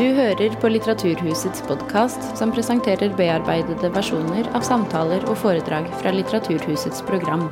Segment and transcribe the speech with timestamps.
[0.00, 7.02] Du hører på Litteraturhusets podkast, som presenterer bearbeidede versjoner av samtaler og foredrag fra Litteraturhusets
[7.04, 7.42] program.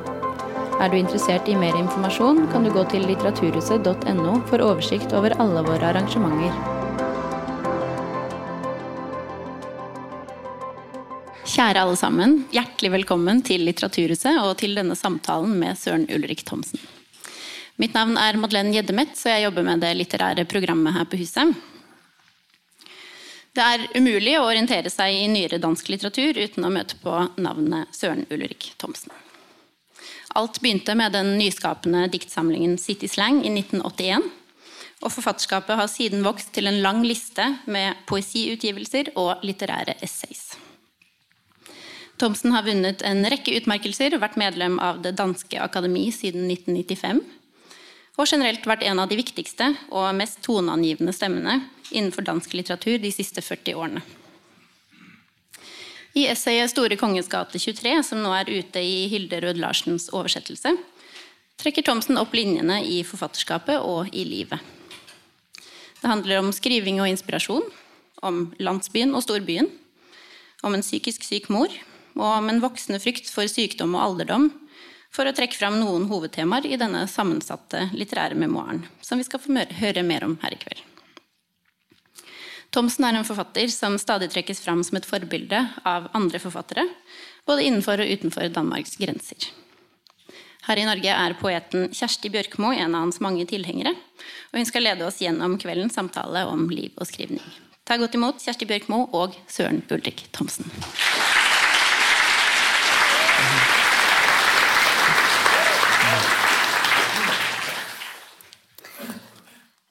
[0.81, 5.61] Er du interessert i mer informasjon, kan du gå til litteraturhuset.no for oversikt over alle
[5.69, 6.57] våre arrangementer.
[11.45, 16.81] Kjære alle sammen, hjertelig velkommen til Litteraturhuset og til denne samtalen med Søren Ulrik Thomsen.
[17.77, 21.53] Mitt navn er Madeleine Gjeddemet, så jeg jobber med det litterære programmet her på huset.
[23.59, 27.11] Det er umulig å orientere seg i nyere dansk litteratur uten å møte på
[27.43, 29.11] navnet Søren Ulrik Thomsen.
[30.39, 34.29] Alt begynte med den nyskapende diktsamlingen City Slang i 1981.
[35.03, 40.53] Og forfatterskapet har siden vokst til en lang liste med poesiutgivelser og litterære essays.
[42.15, 47.19] Thomsen har vunnet en rekke utmerkelser og vært medlem av Det danske akademi siden 1995
[48.19, 51.59] og generelt vært en av de viktigste og mest toneangivende stemmene
[51.91, 54.01] innenfor dansk litteratur de siste 40 årene.
[56.13, 60.73] I essayet 'Store kongens gate 23', som nå er ute i Hilde Rød Larsens oversettelse,
[61.61, 64.59] trekker Thomsen opp linjene i forfatterskapet og i livet.
[66.01, 67.65] Det handler om skriving og inspirasjon,
[68.23, 69.69] om landsbyen og storbyen,
[70.63, 71.69] om en psykisk syk mor,
[72.15, 74.49] og om en voksende frykt for sykdom og alderdom,
[75.13, 79.55] for å trekke fram noen hovedtemaer i denne sammensatte litterære memoaren, som vi skal få
[79.79, 80.83] høre mer om her i kveld.
[82.69, 85.57] Thomsen er en forfatter som stadig trekkes fram som et forbilde
[85.89, 86.85] av andre forfattere,
[87.49, 89.49] både innenfor og utenfor Danmarks grenser.
[90.67, 93.95] Her i Norge er poeten Kjersti Bjørkmo en av hans mange tilhengere,
[94.51, 97.41] og hun skal lede oss gjennom kveldens samtale om liv og skrivning.
[97.89, 100.69] Ta godt imot Kjersti Bjørkmo og Søren Ulrik Thomsen.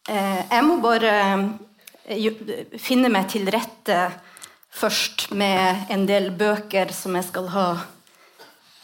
[0.09, 1.49] Eh, jeg må bare eh,
[2.81, 3.99] finne meg til rette
[4.73, 7.69] først med en del bøker som jeg skal ha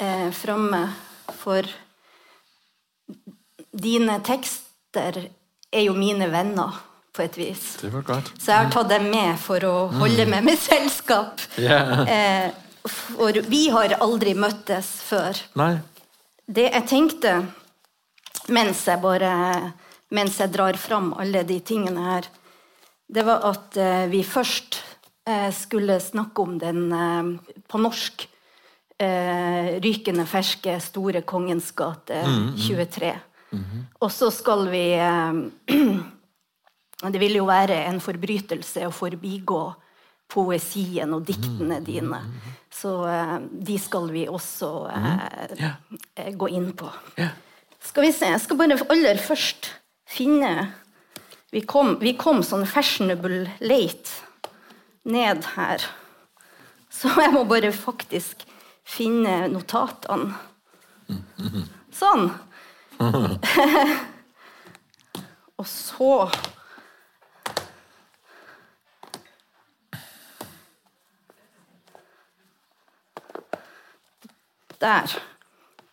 [0.03, 0.83] eh, framme.
[1.41, 1.69] For
[3.75, 5.23] dine tekster
[5.75, 6.83] er jo mine venner,
[7.15, 7.77] på et vis.
[7.79, 8.33] Det var godt.
[8.43, 11.43] Så jeg har tatt dem med for å holde meg med selskap.
[11.63, 12.03] Ja.
[12.11, 12.49] Eh,
[12.91, 15.39] for vi har aldri møttes før.
[15.57, 15.79] Nej.
[16.45, 17.37] Det jeg tenkte
[18.53, 19.31] mens jeg bare
[20.15, 22.27] mens jeg drar fram alle de tingene her,
[23.15, 24.81] det var at eh, vi først
[25.29, 28.27] eh, skulle snakke om den eh, på norsk
[28.99, 32.25] eh, rykende ferske Store Kongens gate
[32.67, 33.15] 23.
[34.03, 35.41] Og så skal vi eh,
[37.05, 39.63] Det vil jo være en forbrytelse å forbigå
[40.31, 42.21] poesien og diktene dine.
[42.73, 43.35] Så eh,
[43.69, 45.67] de skal vi også eh,
[46.17, 46.89] eh, gå inn på.
[47.21, 47.31] Ja.
[47.85, 49.69] Skal vi se, jeg skal bare aller først
[50.09, 50.73] finne
[51.55, 54.11] vi kom, vi kom sånn fashionable late
[55.07, 55.85] ned her.
[56.91, 58.43] Så jeg må bare faktisk
[58.83, 60.35] finne notatene.
[61.95, 62.27] Sånn.
[65.63, 66.11] Og så
[74.83, 75.15] Der.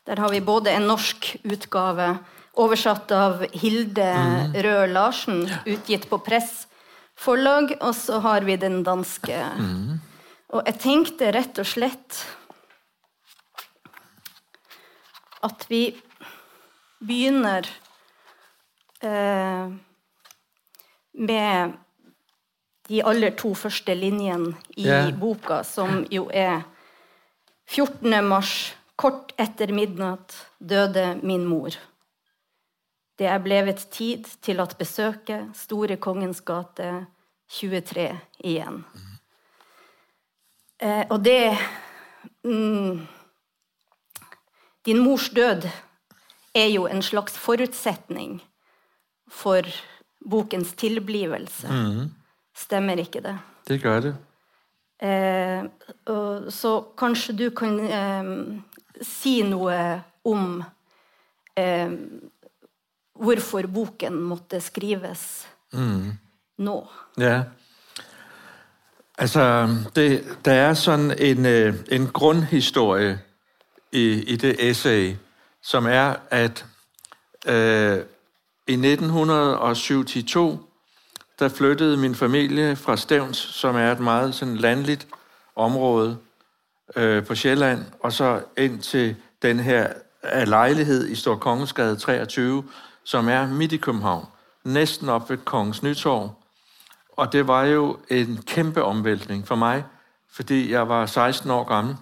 [0.09, 2.15] Der har vi både en norsk utgave
[2.61, 4.07] oversatt av Hilde
[4.53, 6.67] Rød Larsen, utgitt på Press
[7.21, 9.37] forlag, og så har vi den danske.
[10.51, 12.21] Og jeg tenkte rett og slett
[15.41, 15.85] at vi
[17.01, 17.65] begynner
[19.01, 19.71] eh,
[21.17, 21.77] med
[22.91, 25.09] de aller to første linjene i Ja.
[25.11, 26.63] boka, som jo er
[27.71, 28.21] 14.
[28.27, 31.71] mars, kort etter midnatt, døde min mor.
[33.19, 37.05] Det er blevet tid til at besøke Store Kongens gate
[37.49, 38.85] 23 igjen.
[40.81, 41.57] Eh, og det
[42.43, 43.07] mm,
[44.85, 45.67] Din mors død
[46.55, 48.41] er jo en slags forutsetning
[49.29, 49.61] for
[50.29, 51.67] bokens tilblivelse.
[52.57, 53.37] Stemmer ikke det?
[53.67, 54.15] Det gør det.
[55.01, 55.63] Eh,
[56.05, 58.27] og, så kanskje du kan eh,
[59.01, 59.77] si noe
[60.25, 60.61] om
[61.57, 61.93] eh,
[63.21, 65.47] hvorfor boken måtte skrives
[66.57, 66.87] nå.
[67.17, 67.43] Ja.
[69.17, 73.19] Altså, det, der er sådan en, øh, en grundhistorie
[73.91, 75.15] i, i det essay,
[75.61, 76.65] som er, at
[77.47, 77.97] øh,
[78.67, 80.59] i 1972,
[81.39, 85.07] der flyttede min familie fra Stævns, som er et meget sådan landligt
[85.55, 86.17] område
[86.95, 89.93] øh, på Sjælland, og så ind til den her
[90.35, 92.63] øh, lejlighed i Stor Kongensgade 23,
[93.05, 94.25] som er midt i København,
[94.63, 96.35] næsten op ved Kongens Nytorv.
[97.11, 99.85] Og det var jo en kæmpe omvæltning for mig,
[100.31, 101.97] fordi jeg var 16 år gammel.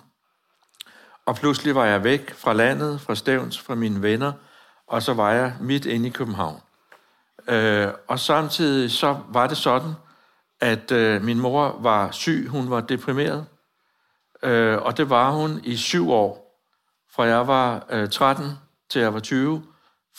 [1.26, 4.32] Og pludselig var jeg væk fra landet, fra Stævns, fra mine venner,
[4.88, 6.62] og så var jeg midt inde i København.
[7.48, 9.94] Øh, og samtidig så var det sådan,
[10.62, 13.46] at øh, min mor var syg, hun var deprimeret,
[14.44, 16.62] øh, og det var hun i syv år,
[17.12, 18.46] fra jeg var øh, 13
[18.90, 19.64] til jeg var 20,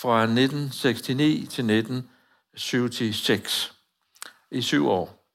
[0.01, 3.75] fra 1969 til 1976,
[4.51, 5.35] i syv år.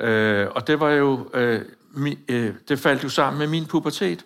[0.00, 4.24] Øh, og det var jo, øh, mi, øh, det faldt jo sammen med min pubertet,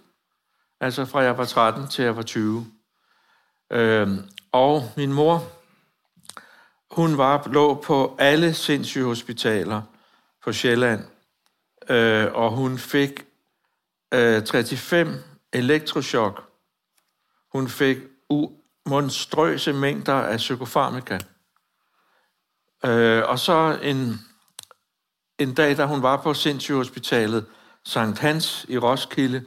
[0.81, 2.67] altså fra jeg var 13 til jeg var 20.
[3.73, 4.08] Øh,
[4.52, 5.49] og min mor,
[6.90, 9.82] hun var lå på alle sindssyge hospitaler
[10.44, 11.05] på Sjælland,
[11.88, 13.25] øh, og hun fik
[14.14, 16.43] øh, 35 elektrochok.
[17.52, 17.99] Hun fik
[18.88, 21.19] monstrøse mængder af psykofarmika.
[22.85, 24.20] Øh, og så en,
[25.38, 27.46] en dag, da hun var på sindssygehospitalet
[27.85, 29.44] Sankt Hans i Roskilde,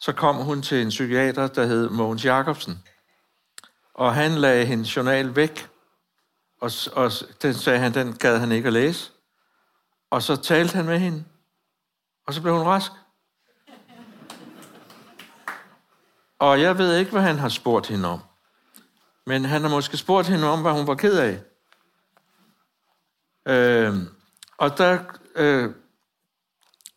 [0.00, 2.82] så kom hun til en psykiater, der hed Mogens Jacobsen.
[3.94, 5.68] Og han lagde hendes journal væk,
[6.60, 7.12] og, og
[7.42, 9.10] den sagde han, den gad han ikke at læse.
[10.10, 11.24] Og så talte han med hende,
[12.26, 12.92] og så blev hun rask.
[16.38, 18.20] Og jeg ved ikke, hvad han har spurgt hende om.
[19.26, 21.40] Men han har måske spurgt hende om, hvad hun var ked af.
[23.48, 23.94] Øh,
[24.58, 24.98] og der
[25.36, 25.70] øh,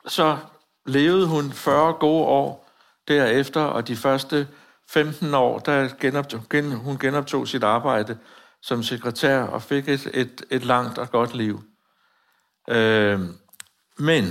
[0.07, 0.37] så
[0.85, 2.69] levede hun 40 gode år
[3.07, 4.47] derefter, og de første
[4.89, 8.17] 15 år, der genoptog, gen, hun genoptog sit arbejde
[8.61, 11.63] som sekretær og fik et, et, et langt og godt liv.
[12.69, 13.19] Øh,
[13.97, 14.25] men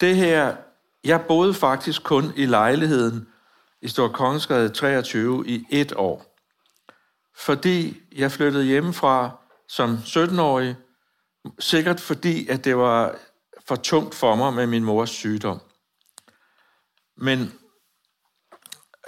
[0.00, 0.56] det her,
[1.04, 3.28] jeg boede faktisk kun i lejligheden
[3.82, 6.31] i Stor Kongensgade 23 i et år.
[7.42, 9.30] Fordi jeg flyttede hjemmefra
[9.68, 10.76] som 17-årig,
[11.58, 13.14] sikkert fordi, at det var
[13.68, 15.60] for tungt for mig med min mors sygdom.
[17.16, 17.52] Men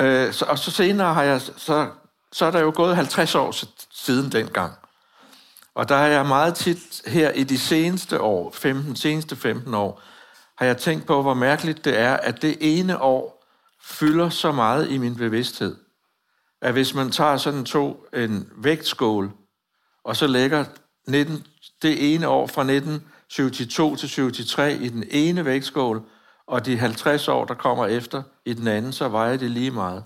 [0.01, 1.91] øh, så, og så senere har jeg, så,
[2.33, 3.55] så er der jo gået 50 år
[3.91, 4.73] siden dengang.
[5.75, 10.03] Og der har jeg meget tit her i de seneste år, 15, seneste 15 år,
[10.57, 13.45] har jeg tænkt på, hvor mærkeligt det er, at det ene år
[13.83, 15.84] fylder så meget i min bevidsthed,
[16.65, 19.31] at hvis man tager sådan to en vægtskål,
[20.05, 20.65] og så lægger
[21.07, 21.47] 19,
[21.83, 26.03] det ene år fra 1972 til 73 i den ene vægtskål,
[26.47, 30.05] og de 50 år, der kommer efter i den anden, så vejer det lige meget.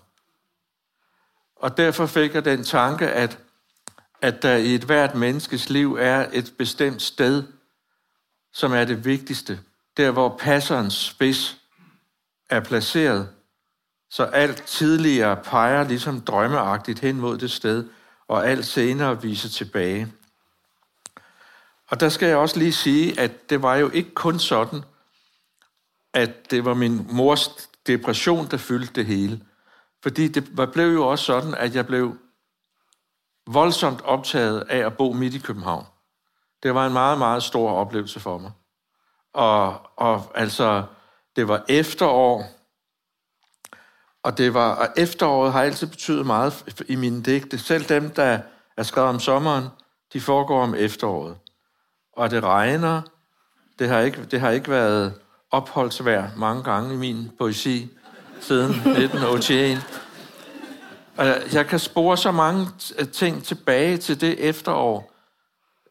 [1.57, 3.39] Og derfor fik jeg den tanke, at,
[4.23, 7.43] at der i et hvert menneskes liv er et bestemt sted,
[8.53, 9.61] som er det vigtigste.
[9.97, 11.57] Der, hvor passerens spids
[12.51, 13.29] er placeret.
[14.11, 17.89] Så alt tidligere peger ligesom drømmeagtigt hen mod det sted,
[18.29, 20.13] og alt senere viser tilbage.
[21.91, 24.85] Og der skal jeg også lige sige, at det var jo ikke kun sådan,
[26.15, 29.41] at det var min mors depression, der fyldte det hele.
[30.03, 32.17] Fordi det blev jo også sådan, at jeg blev
[33.47, 35.87] voldsomt optaget af at bo midt i København.
[36.63, 38.53] Det var en meget, meget stor oplevelse for mig.
[39.35, 40.85] Og, og altså,
[41.37, 42.58] det var efterår,
[44.23, 47.59] og det var, og efteråret har altid betydet meget i mine digte.
[47.59, 48.39] Selv dem, der
[48.77, 49.65] er skrevet om sommeren,
[50.13, 51.37] de foregår om efteråret.
[52.13, 53.03] Og det regner.
[53.79, 55.15] Det har ikke, det har ikke været
[55.51, 57.91] opholdsvær mange gange i min poesi
[58.41, 58.71] siden
[59.05, 60.03] 1981.
[61.17, 62.67] Og jeg kan spore så mange
[63.13, 65.13] ting tilbage til det efterår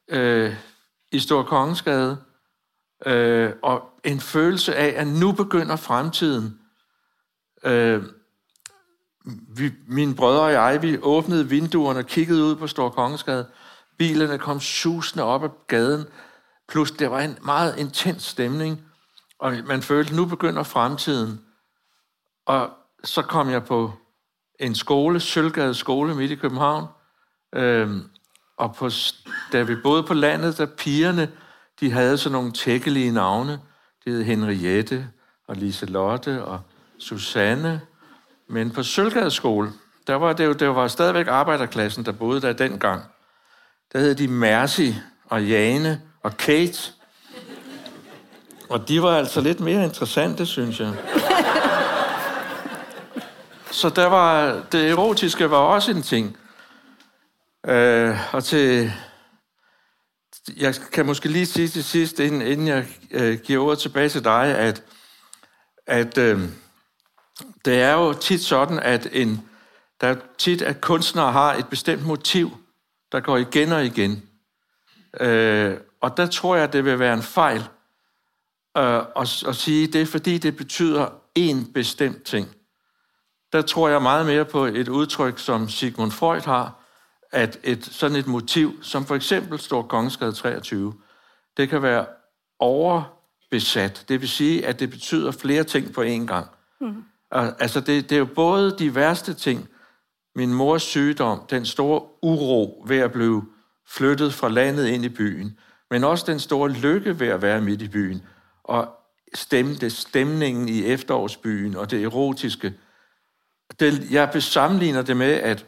[0.10, 0.56] øh,
[1.12, 2.18] i Stor Kongensgade,
[3.06, 6.60] øh, og en følelse af, at nu begynder fremtiden.
[7.63, 8.04] Øh,
[9.50, 13.48] vi, mine brødre og jeg, vi åbnede vinduerne og kiggede ud på Stor Kongensgade.
[13.98, 16.06] Bilerne kom susende op ad gaden.
[16.70, 18.82] Plus, det var en meget intens stemning.
[19.40, 21.42] Og man følte, nu begynder fremtiden.
[22.46, 22.70] Og
[23.04, 23.94] så kom jeg på
[24.60, 26.88] en skole, Sølvgade skole midt i København.
[27.56, 28.04] Øhm,
[28.58, 28.90] og på,
[29.52, 31.32] da vi boede på landet, der pigerne,
[31.80, 33.60] de havde sådan nogle tækkelige navne.
[34.06, 35.10] De hed Henriette
[35.48, 36.62] og Liselotte og
[37.00, 37.82] Susanne.
[38.50, 39.72] Men på Sølvgade skole,
[40.08, 43.04] der var det jo, det var stadigvæk arbejderklassen, der boede der dengang.
[43.94, 44.89] Der hed de Mercy
[45.25, 46.92] og Jane og Kate.
[48.70, 50.94] Og de var altså lidt mere interessante, synes jeg.
[53.72, 56.38] Så der var, det erotiske var også en ting.
[57.68, 58.92] Øh, og til,
[60.58, 64.24] jeg kan måske lige sige til sidst, inden, inden jeg øh, giver ordet tilbage til
[64.24, 64.84] dig, at,
[65.88, 66.42] at øh,
[67.65, 69.50] det er jo tit sådan, at en,
[70.01, 72.51] der er tit, at kunstnere har et bestemt motiv,
[73.12, 74.24] der går igen og igen.
[75.20, 77.63] Øh, og der tror jeg, det vil være en fejl
[78.77, 82.48] øh, at, at sige, det er fordi, det betyder en bestemt ting.
[83.53, 86.84] Der tror jeg meget mere på et udtryk, som Sigmund Freud har,
[87.32, 90.94] at et sådan et motiv, som for eksempel står Kongeskade 23,
[91.58, 92.06] det kan være
[92.60, 94.06] overbesat.
[94.10, 96.48] Det vil sige, at det betyder flere ting på én gang.
[96.82, 97.03] Mm.
[97.32, 99.68] Altså, det, det er jo både de værste ting,
[100.36, 103.44] min mors sygdom, den store uro ved at blive
[103.88, 105.60] flyttet fra landet ind i byen,
[105.92, 108.22] men også den store lykke ved at være midt i byen,
[108.64, 108.90] og
[109.34, 112.74] stemte stemningen i efterårsbyen og det erotiske.
[113.80, 115.66] Det, jeg sammenligner det med, at,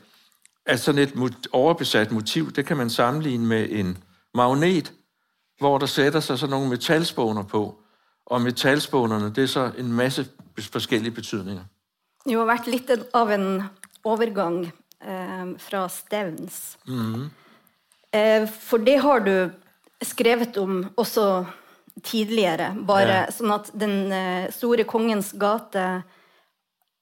[0.66, 3.98] at sådan et overbesat motiv, det kan man sammenligne med en
[4.34, 4.94] magnet,
[5.60, 7.84] hvor der sætter sig sådan nogle metalspåner på.
[8.29, 10.27] Og metalspånerne, det er så en masse
[10.71, 11.63] forskellige betydninger.
[12.25, 13.63] Det har været lidt af en
[14.03, 14.65] overgang
[15.01, 16.77] eh, fra Stevns.
[16.88, 17.29] Mm.
[18.13, 19.50] Eh, for det har du
[20.01, 21.45] skrevet om også
[22.03, 23.24] tidligere, bare ja.
[23.33, 26.03] sånn at den eh, store kongens gate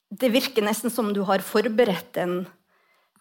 [0.08, 2.46] Det virker nesten som du har forberedt den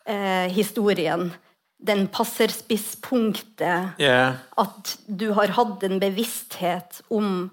[0.07, 1.33] eh, historien.
[1.77, 3.99] Den passer spisspunktet.
[3.99, 4.37] Ja.
[4.55, 7.49] At du har hatt en bevissthet om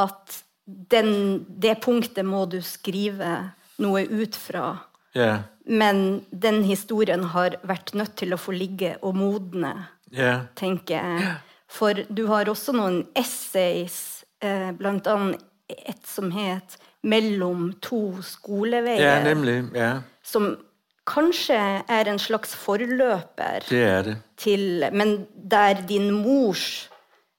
[0.00, 3.30] at den, det punktet må du skrive
[3.80, 4.78] noe ut fra.
[5.16, 5.42] Ja.
[5.66, 9.74] Men den historien har vært nødt til å få ligge og modne,
[10.14, 10.46] ja.
[10.58, 11.30] tenker jeg.
[11.70, 19.00] For du har også noen essays, eh, blant annet et som het 'Mellom to skoleveier'.
[19.00, 19.70] Ja, nemlig.
[19.74, 20.02] Ja.
[20.22, 20.56] Som
[21.06, 24.16] kanskje er en slags forløper det er det.
[24.36, 26.90] til Men der din mors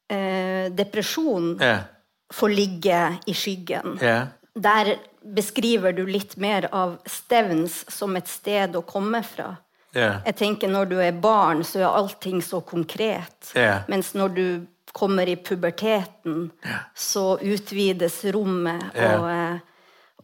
[0.10, 1.84] eh, depresjon ja.
[2.32, 3.98] Får ligge i skyggen.
[4.02, 4.28] Ja.
[4.54, 9.56] Der beskriver du litt mer av Stevns som et sted å komme fra.
[9.92, 10.22] Yeah.
[10.26, 13.52] Jeg tenker Når du er barn, så er allting så konkret.
[13.56, 13.84] Yeah.
[13.92, 14.46] Mens når du
[14.92, 16.88] kommer i puberteten, yeah.
[16.96, 19.60] så utvides rommet, og, eh,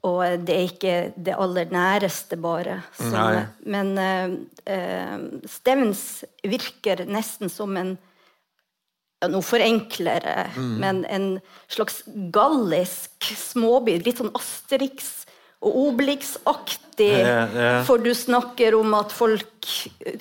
[0.07, 2.81] og, det er ikke det aller næreste, bare.
[2.95, 3.23] Så,
[3.67, 5.15] men uh,
[5.47, 6.03] Stevns
[6.43, 7.95] virker nesten som en
[9.25, 10.73] Nå forenkler jeg, mm.
[10.77, 11.29] men en
[11.73, 13.95] slags gallisk småby.
[14.05, 15.25] Litt sånn Asterix
[15.65, 17.15] og Obelix-aktig.
[17.23, 17.71] Ja, ja.
[17.87, 19.71] For du snakker om at folk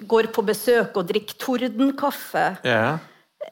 [0.09, 2.47] går på besøk og drikker tordenkaffe.
[2.65, 2.97] Ja.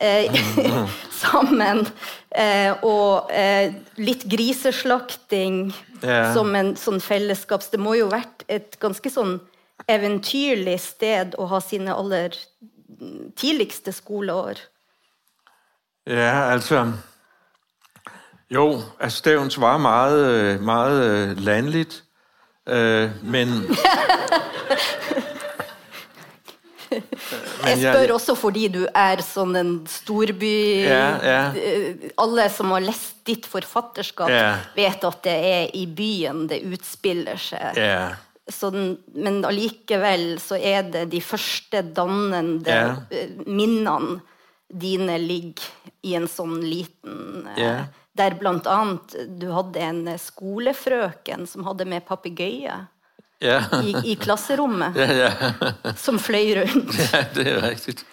[0.00, 0.32] Eh,
[1.22, 1.84] sammen.
[2.32, 5.68] Eh, og eh, litt griseslakting
[6.00, 7.70] som en sånn fellesskaps...
[7.72, 9.38] Det må jo vært et ganske sånn
[9.90, 12.32] eventyrlig sted å ha sine aller
[13.36, 14.60] tidligste skoleår.
[16.06, 16.92] Ja, altså...
[18.50, 22.04] Jo, altså Stævns var meget, meget øh, landligt,
[22.68, 23.48] øh, men...
[27.66, 30.84] jeg spør også fordi du er sådan en storby...
[30.84, 31.52] Ja, ja.
[31.56, 34.54] Øh, alle som har læst ditt forfatterskab, ja.
[34.76, 37.72] vet at det er i byen det utspiller sig.
[37.76, 38.08] Ja.
[38.52, 42.92] Sånn, men allikevel så er det de første dannende ja.
[43.48, 44.20] minnene
[44.72, 45.66] dine ligger
[46.02, 47.86] i en sånn liten yeah.
[48.14, 52.76] Der blant annet du hadde en skolefrøken som hadde med papegøye
[53.42, 53.64] yeah.
[53.82, 54.94] i, i, klasserommet.
[56.04, 56.94] Som fløy rundt.
[57.12, 58.06] Ja, det er rigtigt.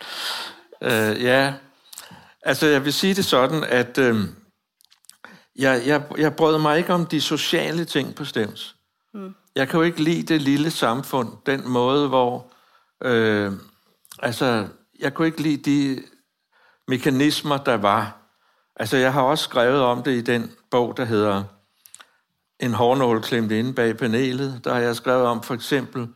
[0.82, 1.54] Uh, ja,
[2.42, 4.26] altså jeg vil sige det sådan, at uh,
[5.56, 8.76] jeg, jeg, jeg brød mig ikke om de sociale ting på Stevns.
[9.14, 9.36] Mm.
[9.56, 12.46] Jeg kan jo ikke lide det lille samfund, den måde, hvor...
[13.06, 13.54] Uh,
[14.20, 14.68] altså,
[15.00, 16.04] jeg kunne ikke lide de
[16.92, 18.18] mekanismer, der var.
[18.76, 21.44] Altså, jeg har også skrevet om det i den bog, der hedder
[22.60, 24.62] En hårnål klemt inde bag panelet.
[24.64, 26.08] Der har jeg skrevet om for eksempel,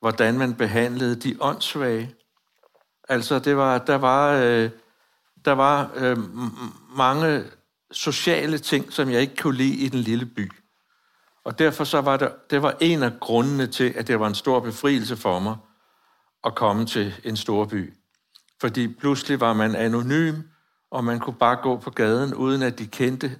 [0.00, 2.14] hvordan man behandlede de åndssvage.
[3.08, 4.70] Altså, det var, der var, øh,
[5.44, 6.16] der var øh,
[6.96, 7.44] mange
[7.92, 10.50] sociale ting, som jeg ikke kunne lide i den lille by.
[11.44, 14.34] Og derfor så var det, det var en af grundene til, at det var en
[14.34, 15.56] stor befrielse for mig
[16.44, 17.94] at komme til en stor by.
[18.60, 20.34] Fordi pludselig var man anonym,
[20.90, 23.36] og man kunne bare gå på gaden, uden at de kendte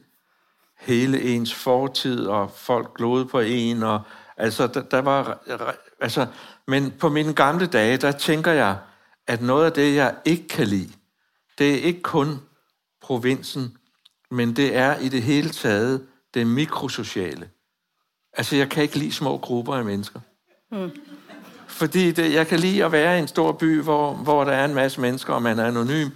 [0.81, 4.01] hele ens fortid, og folk glodede på en, og
[4.37, 5.45] altså, der, der var,
[6.01, 6.27] altså,
[6.67, 8.79] men på mine gamle dage, der tænker jeg,
[9.27, 10.93] at noget af det, jeg ikke kan lide,
[11.59, 12.41] det er ikke kun
[13.03, 13.77] provinsen,
[14.31, 17.51] men det er i det hele taget det mikrosociale.
[18.33, 20.21] Altså, jeg kan ikke lide små grupper af mennesker.
[20.71, 20.91] Mm.
[21.75, 24.65] Fordi det, jeg kan lide at være i en stor by, hvor, hvor der er
[24.65, 26.09] en masse mennesker, og man er anonym,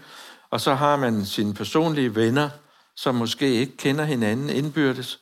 [0.50, 2.48] og så har man sine personlige venner,
[2.96, 5.20] som måske ikke kender hinanden indbyrdes.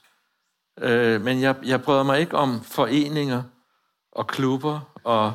[0.80, 3.42] Øh, men jeg, jeg bryder mig ikke om foreninger
[4.12, 5.34] og klubber, og,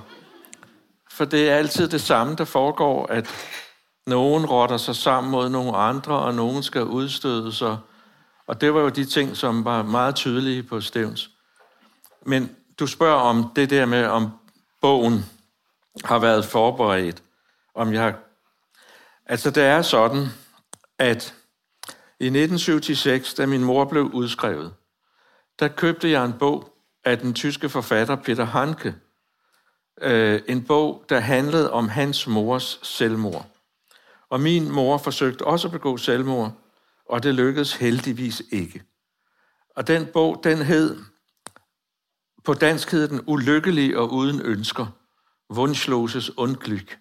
[1.11, 3.29] for det er altid det samme, der foregår, at
[4.07, 7.61] Nogen rotter sig sammen mod nogle andre, og nogen skal udstødes.
[7.61, 7.77] Og,
[8.47, 11.29] og det var jo de ting, som var meget tydelige på Stevens.
[12.25, 14.29] Men du spørger om det der med, om
[14.81, 15.25] bogen
[16.05, 17.23] har været forberedt.
[17.75, 18.15] Om jeg
[19.25, 20.27] Altså, det er sådan,
[20.99, 21.35] at
[22.19, 24.73] i 1976, da min mor blev udskrevet,
[25.59, 26.73] der købte jeg en bog
[27.05, 28.95] af den tyske forfatter Peter Hanke.
[30.01, 33.45] Øh, en bog, der handlede om hans mors selvmord.
[34.29, 36.53] Og min mor forsøgte også at begå selvmord,
[37.05, 38.83] og det lykkedes heldigvis ikke.
[39.75, 40.97] Og den bog, den hed,
[42.43, 44.87] på dansk hed den Ulykkelig og uden ønsker,
[45.53, 46.97] Wunschloses Unglück.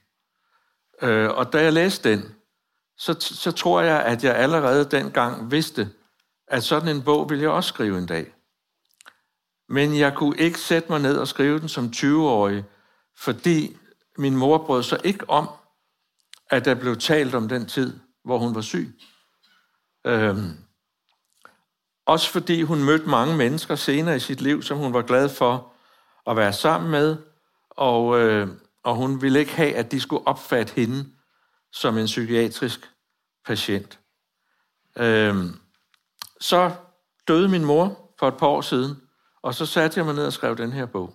[1.02, 2.34] Øh, og da jeg læste den,
[2.98, 5.90] så, så tror jeg, at jeg allerede dengang vidste,
[6.48, 8.34] at sådan en bog ville jeg også skrive en dag.
[9.68, 12.64] Men jeg kunne ikke sætte mig ned og skrive den som 20-årig,
[13.18, 13.76] fordi
[14.18, 15.48] min mor brød sig ikke om,
[16.50, 19.00] at der blev talt om den tid, hvor hun var syg.
[20.06, 20.58] Øhm,
[22.10, 25.72] også fordi hun mødte mange mennesker senere i sit liv, som hun var glad for
[26.26, 27.16] at være sammen med,
[27.70, 28.48] og, øh,
[28.84, 31.06] og hun ville ikke have, at de skulle opfatte hende
[31.72, 32.90] som en psykiatrisk
[33.46, 33.98] patient.
[34.96, 35.34] Øh,
[36.40, 36.70] så
[37.28, 38.96] døde min mor for et par år siden,
[39.42, 41.14] og så satte jeg mig ned og skrev den her bog.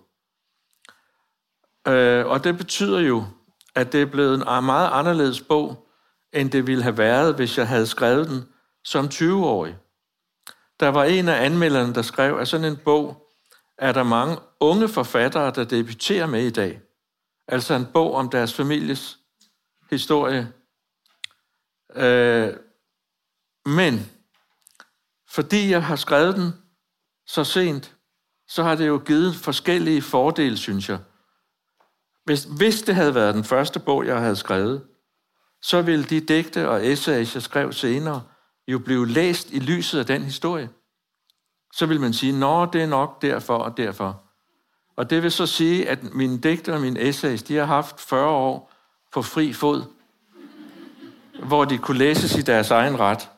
[1.88, 3.24] Øh, og det betyder jo,
[3.74, 5.88] at det er blevet en meget anderledes bog,
[6.32, 8.44] end det ville have været, hvis jeg havde skrevet den
[8.84, 9.76] som 20-årig.
[10.80, 13.26] Der var en af anmelderne, der skrev, at sådan en bog
[13.78, 16.80] er der mange unge forfattere, der debuterer med i dag.
[17.48, 19.18] Altså en bog om deres families
[19.90, 20.52] historie.
[21.94, 22.54] Øh,
[23.66, 24.10] men
[25.28, 26.52] fordi jeg har skrevet den
[27.26, 27.96] så sent,
[28.48, 30.98] så har det jo givet forskellige fordele, synes jeg.
[32.24, 34.86] Hvis, hvis det havde været den første bog, jeg havde skrevet,
[35.62, 38.22] så ville de digte og essays, jeg skrev senere,
[38.68, 40.68] jo blive læst i lyset af den historie.
[41.72, 44.22] Så vil man sige, nå, det er nok derfor og derfor.
[44.96, 48.28] Og det vil så sige, at mine digte og mine essays, de har haft 40
[48.28, 48.72] år
[49.12, 49.82] på fri fod,
[51.42, 53.28] hvor de kunne læses i deres egen ret.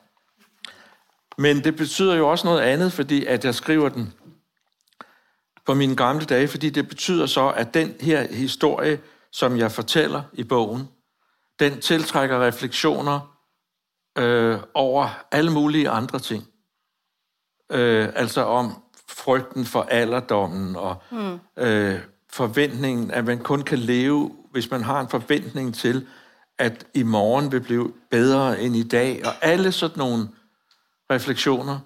[1.37, 4.13] Men det betyder jo også noget andet, fordi at jeg skriver den
[5.65, 8.99] på mine gamle dage, fordi det betyder så, at den her historie,
[9.31, 10.89] som jeg fortæller i bogen,
[11.59, 13.38] den tiltrækker refleksioner
[14.19, 16.43] øh, over alle mulige andre ting.
[17.71, 18.73] Øh, altså om
[19.07, 21.39] frygten for alderdommen og mm.
[21.57, 21.99] øh,
[22.31, 26.07] forventningen, at man kun kan leve, hvis man har en forventning til,
[26.57, 29.21] at i morgen vil blive bedre end i dag.
[29.25, 30.27] Og alle sådan nogle
[31.11, 31.79] refleksioner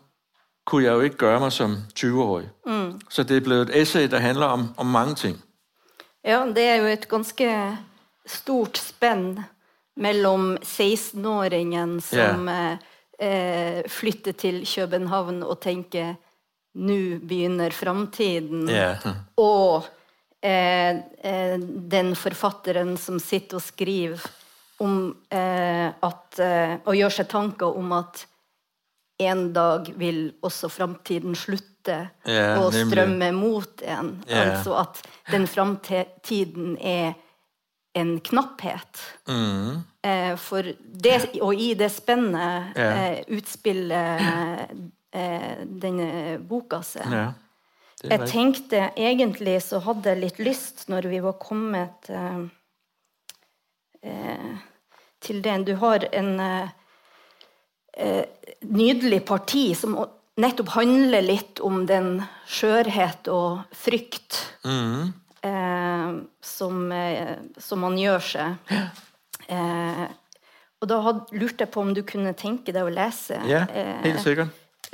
[0.66, 2.50] kunne jeg jo ikke gøre mig som 20-årig.
[2.66, 3.02] Mm.
[3.10, 5.44] Så det er blevet et essay, der handler om, om mange ting.
[6.26, 7.78] Ja, det er jo et ganske
[8.26, 9.40] stort spænd
[9.96, 12.78] mellem 16-åringen, som yeah.
[13.20, 16.16] eh, flytter til København og tænker,
[16.74, 18.98] nu begynner fremtiden, yeah.
[19.38, 19.86] og
[20.42, 21.60] eh, eh,
[21.92, 24.24] den forfatteren som sitter og skriver
[24.82, 28.26] om eh, at, eh, og gjør seg tanker om at
[29.22, 34.16] en dag vil også framtiden slutte yeah, å strømme mot en.
[34.26, 34.58] Yeah.
[34.58, 37.14] Altså at den framtiden er
[37.94, 39.02] en knapphet.
[39.28, 39.84] Mm.
[40.02, 43.00] Eh, for det, og i det spennet yeah.
[43.04, 44.26] eh, utspiller
[45.14, 46.10] eh, denne
[46.42, 47.14] boka seg.
[48.04, 52.42] Jeg tenkte egentlig så hadde jeg litt lyst, når vi var kommet eh,
[54.04, 54.54] eh,
[55.24, 56.74] til den Du har en eh,
[57.96, 58.26] eh,
[58.68, 59.96] nydelig parti som
[60.42, 62.18] nettopp handler litt om den
[62.50, 65.14] skjørhet og frykt mm.
[65.44, 66.10] Eh,
[66.42, 68.76] som, eh, som, man gjør seg.
[69.48, 70.06] Eh,
[70.84, 74.46] og da had, lurte jeg på om du kunne tenke deg å lese ja, eh,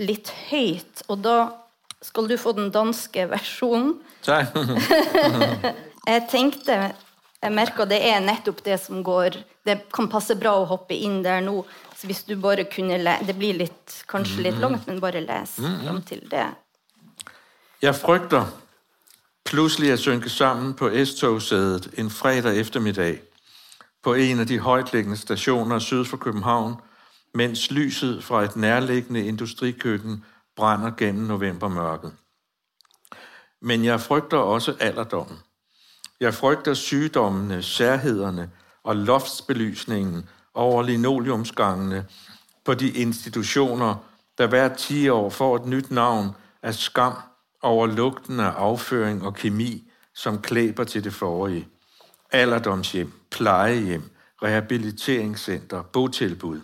[0.02, 1.04] litt høyt.
[1.10, 1.36] Og da
[2.06, 3.98] skal du få den danske versjonen.
[6.10, 6.76] jeg tenkte
[7.40, 11.22] Jeg merker det er nettopp det som går Det kan passe bra å hoppe inn
[11.24, 11.62] der nå.
[11.96, 15.56] Så hvis du bare kunne lese Det blir litt, kanskje litt langt, men bare les
[15.60, 16.48] fram til det.
[17.80, 18.50] Jeg frygter
[19.46, 23.22] pludselig at synke sammen på S-togsædet en fredag eftermiddag
[24.04, 26.76] på en af de højtliggende stationer syd for København,
[27.34, 30.26] mens lyset fra et nærliggende industrikøkken
[30.56, 32.14] brænder gennem novembermørket.
[33.62, 35.38] Men jeg frygter også alderdommen.
[36.20, 38.52] Jeg frygter sygdommene, særhederne
[38.84, 42.06] og loftsbelysningen over linoleumsgangene
[42.66, 43.96] på de institutioner,
[44.38, 46.30] der hver 10 år får et nyt navn
[46.64, 47.14] af skam
[47.62, 51.68] over lugten af afføring og kemi, som klæber til det forrige.
[52.32, 54.04] Alderdomshjem, plejehjem,
[54.44, 56.62] rehabiliteringscenter, botilbud.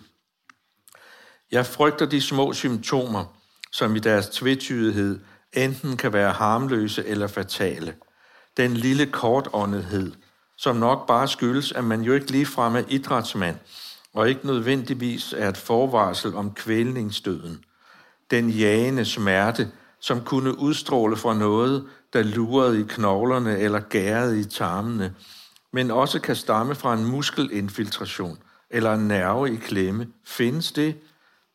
[1.52, 3.24] Jeg frygter de små symptomer,
[3.72, 5.20] som i deres tvetydighed
[5.52, 7.94] enten kan være harmløse eller fatale.
[8.56, 10.12] Den lille kortåndethed,
[10.56, 13.56] som nok bare skyldes, at man jo ikke ligefrem er idrætsmand,
[14.14, 17.64] og ikke nødvendigvis er et forvarsel om kvælningsdøden.
[18.30, 24.44] Den jagende smerte, som kunne udstråle fra noget, der lurede i knoglerne eller gærede i
[24.44, 25.14] tarmene,
[25.72, 28.38] men også kan stamme fra en muskelinfiltration
[28.70, 30.06] eller en nerve i klemme.
[30.26, 30.96] Findes det?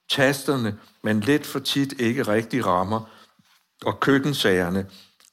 [0.09, 3.09] Tasterne, men let for tit ikke rigtig rammer,
[3.85, 4.85] og køkkensagerne,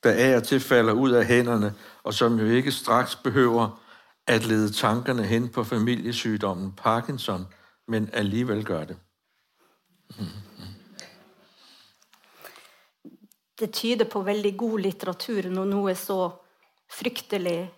[0.02, 3.80] der af og til falder ud af hænderne, og som jo ikke straks behøver
[4.26, 7.46] at lede tankerne hen på familiesygdommen Parkinson,
[7.88, 8.96] men alligevel gør det.
[10.16, 10.47] Hmm.
[13.58, 16.20] Det tyder på veldig god litteratur når noe så
[16.88, 17.68] fryktelig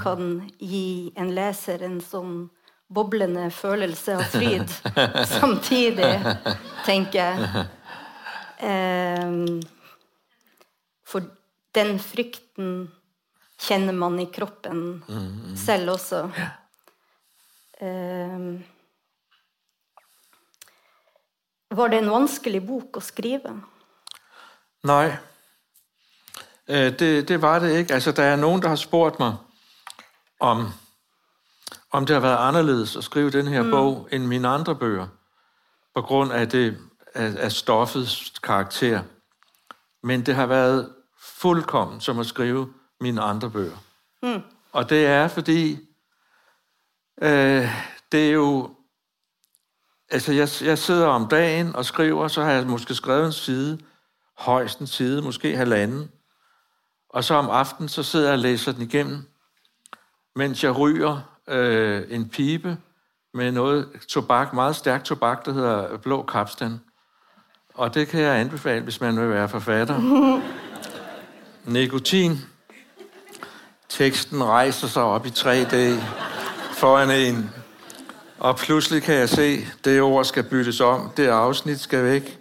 [0.00, 2.48] kan gi en leser en sånn
[2.90, 4.72] boblende følelse av fryd
[5.38, 6.10] samtidig,
[6.82, 7.66] tenker jeg.
[8.60, 9.60] Um,
[11.06, 11.30] for
[11.76, 12.90] den frykten
[13.60, 16.24] kjenner man i kroppen mm, selv også.
[17.80, 18.58] Um,
[21.70, 23.54] var det en vanskelig bok å skrive?
[24.82, 25.16] Nej,
[26.68, 27.94] det, det var det ikke.
[27.94, 29.36] Altså, der er nogen, der har spurgt mig,
[30.40, 30.72] om,
[31.90, 33.70] om det har været anderledes at skrive den her mm.
[33.70, 35.06] bog end mine andre bøger,
[35.94, 36.78] på grund af, det,
[37.14, 39.02] af, af stoffets karakter.
[40.02, 43.76] Men det har været fuldkommen som at skrive mine andre bøger.
[44.22, 44.42] Mm.
[44.72, 45.78] Og det er, fordi
[47.22, 47.68] øh,
[48.12, 48.74] det er jo...
[50.12, 53.78] Altså, jeg, jeg sidder om dagen og skriver, så har jeg måske skrevet en side,
[54.40, 56.10] højst en side, måske halvanden.
[57.08, 59.22] Og så om aftenen, så sidder jeg og læser den igennem,
[60.36, 62.76] mens jeg ryger øh, en pibe
[63.34, 66.78] med noget tobak, meget stærk tobak, der hedder blå kapstand.
[67.74, 70.00] Og det kan jeg anbefale, hvis man vil være forfatter.
[71.72, 72.38] Nikotin.
[73.88, 75.76] Teksten rejser sig op i 3D
[76.72, 77.50] foran en.
[78.38, 82.39] Og pludselig kan jeg se, det ord skal byttes om, det afsnit skal væk.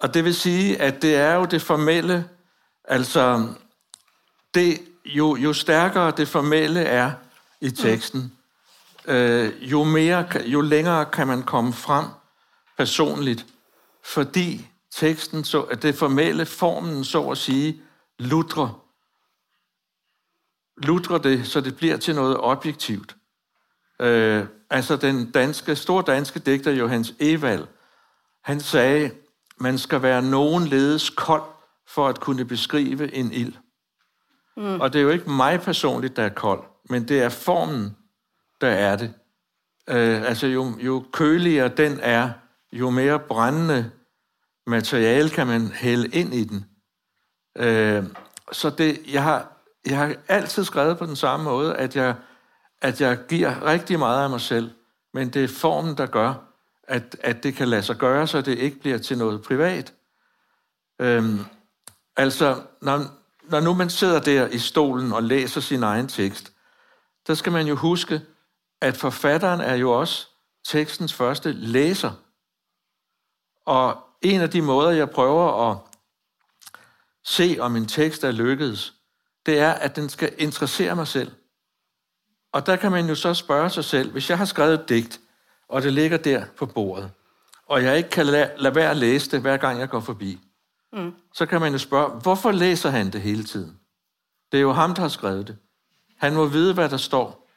[0.00, 2.28] Og det vil sige, at det er jo det formelle,
[2.84, 3.48] altså
[4.54, 7.12] det, jo, jo stærkere det formelle er
[7.60, 8.32] i teksten,
[9.06, 12.06] øh, jo, mere, jo længere kan man komme frem
[12.78, 13.46] personligt,
[14.04, 17.82] fordi teksten, så, at det formelle, formen, så at sige,
[18.18, 18.74] lutre.
[20.76, 23.16] Lutre det, så det bliver til noget objektivt.
[24.00, 27.66] Øh, altså den danske, store danske digter Johannes Evald,
[28.44, 29.10] han sagde,
[29.60, 31.42] man skal være nogen ledes kold
[31.88, 33.54] for at kunne beskrive en ild.
[34.56, 34.80] Mm.
[34.80, 37.96] Og det er jo ikke mig personligt, der er kold, men det er formen,
[38.60, 39.14] der er det.
[39.88, 42.30] Øh, altså jo, jo køligere den er,
[42.72, 43.90] jo mere brændende
[44.66, 46.64] materiale kan man hælde ind i den.
[47.56, 48.04] Øh,
[48.52, 49.52] så det, jeg, har,
[49.86, 52.14] jeg har altid skrevet på den samme måde, at jeg,
[52.82, 54.70] at jeg giver rigtig meget af mig selv,
[55.14, 56.49] men det er formen, der gør,
[56.90, 59.94] at, at det kan lade sig gøre, så det ikke bliver til noget privat.
[61.00, 61.44] Øhm,
[62.16, 63.06] altså, når,
[63.42, 66.52] når nu man sidder der i stolen og læser sin egen tekst,
[67.26, 68.20] der skal man jo huske,
[68.80, 70.28] at forfatteren er jo også
[70.64, 72.12] tekstens første læser.
[73.66, 75.78] Og en af de måder, jeg prøver at
[77.24, 78.94] se, om en tekst er lykkedes,
[79.46, 81.32] det er, at den skal interessere mig selv.
[82.52, 85.20] Og der kan man jo så spørge sig selv, hvis jeg har skrevet et digt,
[85.70, 87.10] og det ligger der på bordet,
[87.66, 90.40] og jeg ikke kan lade, lade være at læse det, hver gang jeg går forbi,
[90.92, 91.12] mm.
[91.34, 93.78] så kan man jo spørge, hvorfor læser han det hele tiden?
[94.52, 95.56] Det er jo ham, der har skrevet det.
[96.18, 97.48] Han må vide, hvad der står.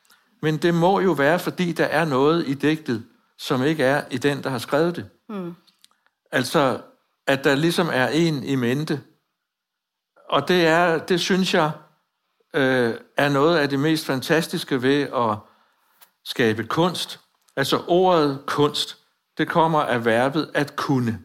[0.41, 3.05] Men det må jo være, fordi der er noget i digtet,
[3.37, 5.09] som ikke er i den, der har skrevet det.
[5.29, 5.55] Mm.
[6.31, 6.81] Altså,
[7.27, 9.01] at der ligesom er en i mente.
[10.29, 11.71] Og det er, det synes jeg,
[12.53, 15.37] øh, er noget af det mest fantastiske ved at
[16.25, 17.19] skabe kunst.
[17.55, 18.97] Altså ordet kunst,
[19.37, 21.19] det kommer af verbet at kunne.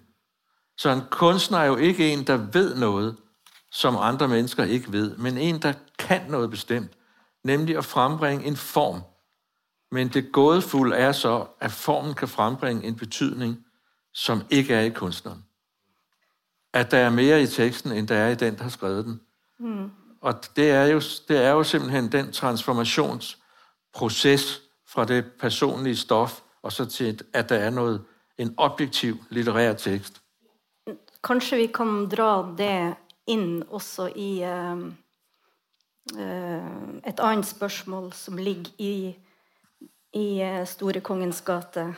[0.79, 3.17] Så en kunstner er jo ikke en, der ved noget,
[3.73, 6.93] som andre mennesker ikke ved, men en, der kan noget bestemt,
[7.45, 9.01] nemlig at frembringe en form.
[9.91, 13.65] Men det gådefulde er så, at formen kan frembringe en betydning,
[14.15, 15.45] som ikke er i kunstneren.
[16.73, 19.21] At der er mere i teksten, end der er i den, der har skrevet den.
[19.59, 19.91] Mm.
[20.21, 24.63] Og det er, jo, det er jo simpelthen den transformationsproces
[24.99, 28.03] fra det personlige stof, og så til, at der er noget,
[28.39, 30.21] en objektiv litterær tekst.
[31.25, 32.95] Kanskje vi kan dra det
[33.27, 34.79] inn også i uh,
[36.15, 39.17] uh, et annet spørsmål som ligger i
[40.13, 41.95] i eh, Store Kongens gate.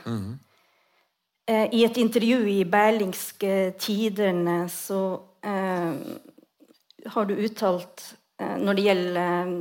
[1.46, 5.94] Eh, I et intervju i Berlingske Tiderne så eh,
[7.06, 8.04] har du uttalt
[8.40, 9.54] eh, når det gjelder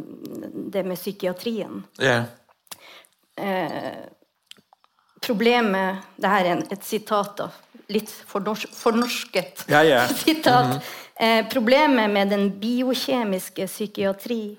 [0.73, 2.23] det med psykiatrien Ja,
[5.21, 7.49] Problemet Det her er et sitat, da.
[7.89, 10.03] Litt fornors fornorsket Ja, ja.
[10.23, 10.79] sitat.
[11.19, 14.57] eh, problemet med den biokjemiske psykiatri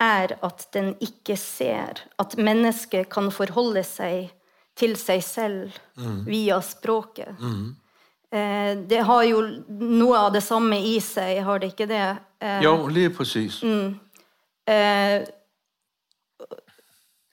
[0.00, 4.32] er at den ikke ser at mennesket kan forholde seg
[4.76, 5.76] til seg selv
[6.26, 7.36] via språket.
[8.34, 12.02] Eh, det har jo noe av det samme i seg, har det ikke det?
[12.42, 13.60] Eh, jo, lige præcis.
[13.62, 15.20] Eh,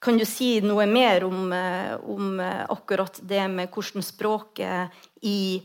[0.02, 5.62] kan du si noe mer om, eh, om eh, akkurat det med hvordan språket i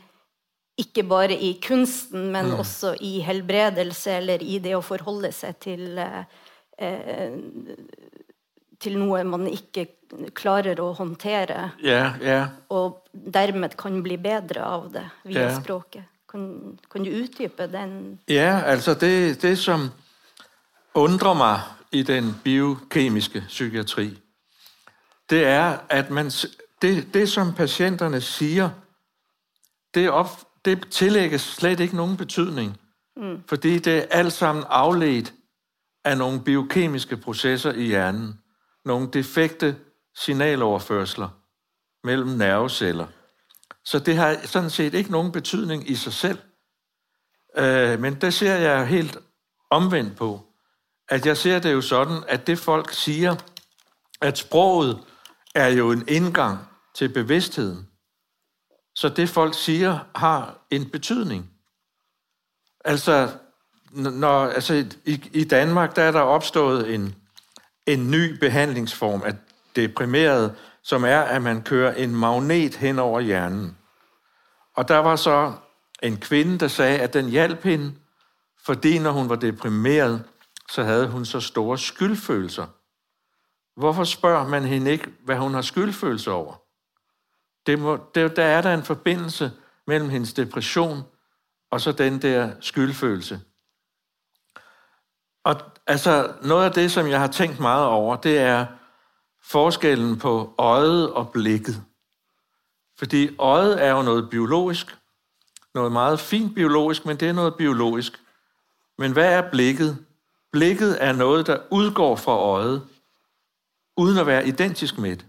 [0.76, 5.96] ikke bare i kunsten, men også i helbredelse, eller i det å forholde seg til
[5.98, 6.24] eh,
[6.76, 7.32] eh,
[8.78, 9.86] til noe man ikke
[10.36, 12.42] klarer å håndtere, Ja, ja.
[12.68, 15.54] og dermed kan bli bedre av det via Ja.
[15.60, 16.04] språket.
[16.28, 18.18] Kan, kan du utdype den?
[18.28, 19.90] Ja, altså det, det, som
[20.94, 21.60] undrer mig
[21.92, 24.10] i den biokemiske psykiatri,
[25.30, 26.30] det er, at man,
[26.82, 28.70] det, det som patienterne siger,
[29.94, 30.28] det, op,
[30.64, 32.76] det tillægges slet ikke nogen betydning.
[33.16, 33.42] Mm.
[33.48, 35.34] Fordi det er alt sammen afledt
[36.04, 38.40] af nogle biokemiske processer i hjernen.
[38.84, 39.76] Nogle defekte
[40.16, 41.28] signaloverførsler
[42.04, 43.06] mellem nerveceller.
[43.84, 46.38] Så det har sådan set ikke nogen betydning i sig selv.
[47.56, 49.18] Øh, men det ser jeg helt
[49.70, 50.46] omvendt på.
[51.08, 53.36] At jeg ser det jo sådan, at det folk siger,
[54.20, 54.98] at sproget
[55.56, 56.58] er jo en indgang
[56.94, 57.88] til bevidstheden.
[58.94, 61.50] Så det folk siger har en betydning.
[62.84, 63.30] Altså,
[63.92, 67.14] når, altså i, i Danmark der er der opstået en,
[67.86, 69.34] en ny behandlingsform af
[69.76, 73.76] deprimeret, som er, at man kører en magnet hen over hjernen.
[74.74, 75.52] Og der var så
[76.02, 77.92] en kvinde, der sagde, at den hjalp hende,
[78.64, 80.24] fordi når hun var deprimeret,
[80.70, 82.66] så havde hun så store skyldfølelser.
[83.76, 86.54] Hvorfor spørger man hende ikke, hvad hun har skyldfølelse over?
[87.66, 89.52] Det må, det, der er der en forbindelse
[89.86, 91.02] mellem hendes depression
[91.70, 93.40] og så den der skyldfølelse.
[95.44, 98.66] Og altså, noget af det, som jeg har tænkt meget over, det er
[99.42, 101.82] forskellen på øjet og blikket.
[102.98, 104.96] Fordi øjet er jo noget biologisk,
[105.74, 108.22] noget meget fint biologisk, men det er noget biologisk.
[108.98, 110.06] Men hvad er blikket?
[110.52, 112.88] Blikket er noget, der udgår fra øjet,
[113.96, 115.26] uden at være identisk med det.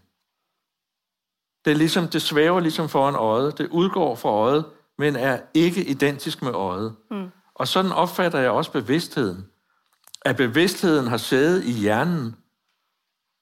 [1.66, 3.58] Det, er ligesom, det svæver ligesom foran øjet.
[3.58, 4.66] Det udgår fra øjet,
[4.98, 6.96] men er ikke identisk med øjet.
[7.12, 7.28] Mm.
[7.56, 9.46] Og sådan opfatter jeg også bevidstheden.
[10.22, 12.36] At bevidstheden har sæde i hjernen,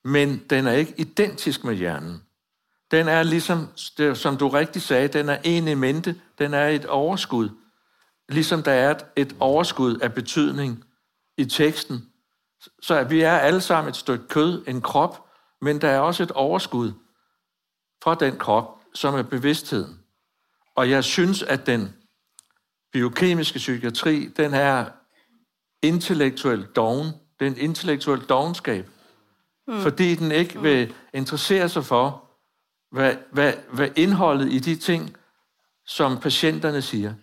[0.04, 2.22] men den er ikke identisk med hjernen.
[2.92, 3.68] Den er ligesom,
[4.14, 7.50] som du rigtig sagde, den er en i mente, den er et overskud.
[8.30, 10.84] Ligesom der er et, et overskud af betydning
[11.38, 12.10] i teksten.
[12.82, 15.26] Så at vi er alle sammen et stykke kød, en krop,
[15.62, 16.94] men der er også et overskud
[18.04, 20.00] fra den krop, som er bevidstheden.
[20.76, 21.96] Og jeg synes, at den
[22.94, 24.86] biokemiske psykiatri, den er
[25.82, 27.08] intellektuelt doven.
[27.40, 28.90] Det er en intellektuel dovenskab.
[29.68, 29.82] Mm.
[29.82, 32.26] Fordi den ikke vil interessere sig for,
[32.92, 35.18] hvad, hvad, hvad indholdet i de ting,
[35.86, 37.14] som patienterne siger.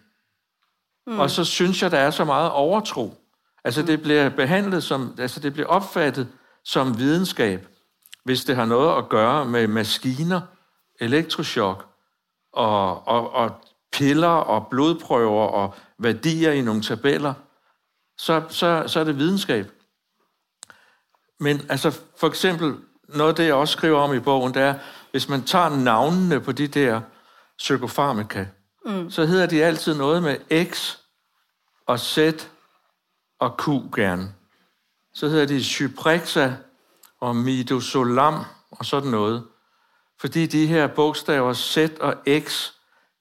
[1.07, 1.19] Mm.
[1.19, 3.22] Og så synes jeg, der er så meget overtro.
[3.65, 6.29] Altså det bliver behandlet som, altså det bliver opfattet
[6.65, 7.67] som videnskab,
[8.25, 10.41] hvis det har noget at gøre med maskiner,
[11.01, 11.87] elektrochok
[12.53, 13.51] og, og, og
[13.93, 17.35] piller og blodprøver og værdier i nogle tabeller,
[18.19, 19.71] så, så, så er det videnskab.
[21.41, 22.77] Men altså for eksempel,
[23.09, 24.75] noget af det, jeg også skriver om i bogen, det er,
[25.11, 27.01] hvis man tager navnene på de der
[27.59, 28.47] psykofarmaka,
[28.87, 29.11] mm.
[29.11, 30.97] så hedder de altid noget med X
[31.87, 32.19] og Z
[33.43, 34.33] og ku gerne.
[35.15, 36.53] Så hedder de Cyprexa
[37.21, 38.35] og Midazolam
[38.71, 39.45] og sådan noget.
[40.21, 42.71] Fordi de her bogstaver Z og X,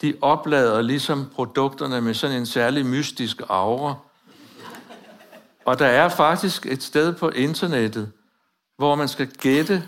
[0.01, 3.95] de oplader ligesom produkterne med sådan en særlig mystisk aura.
[5.65, 8.11] Og der er faktisk et sted på internettet,
[8.77, 9.87] hvor man skal gætte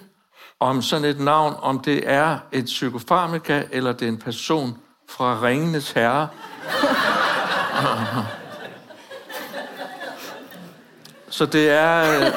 [0.59, 4.77] om sådan et navn, om det er et psykofarmaka, eller det er en person
[5.09, 6.27] fra Ringenes Herre.
[11.33, 12.25] Så det er...
[12.25, 12.33] øh,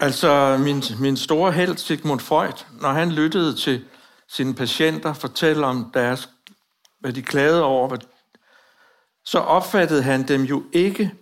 [0.00, 3.84] altså, min, min store held, Sigmund Freud, når han lyttede til
[4.28, 6.28] sine patienter fortælle om deres,
[7.00, 7.98] hvad de klagede over, hvad,
[9.24, 11.12] så opfattede han dem jo ikke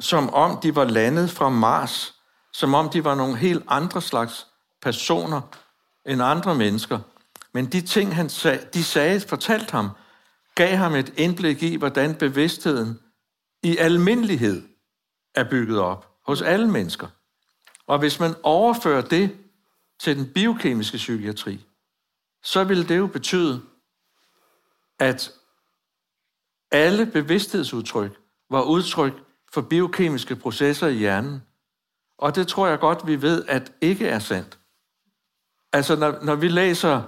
[0.00, 2.14] som om de var landet fra Mars,
[2.52, 4.46] som om de var nogle helt andre slags
[4.82, 5.40] personer
[6.06, 6.98] end andre mennesker.
[7.52, 9.90] Men de ting, han sag, de sagde, fortalte ham,
[10.54, 12.98] gav ham et indblik i, hvordan bevidstheden
[13.64, 14.68] i almindelighed
[15.34, 17.08] er bygget op hos alle mennesker.
[17.86, 19.38] Og hvis man overfører det
[19.98, 21.66] til den biokemiske psykiatri,
[22.42, 23.62] så vil det jo betyde,
[24.98, 25.32] at
[26.70, 29.12] alle bevidsthedsudtryk var udtryk
[29.52, 31.42] for biokemiske processer i hjernen.
[32.18, 34.58] Og det tror jeg godt, vi ved, at ikke er sandt.
[35.72, 37.02] Altså, når, når vi læser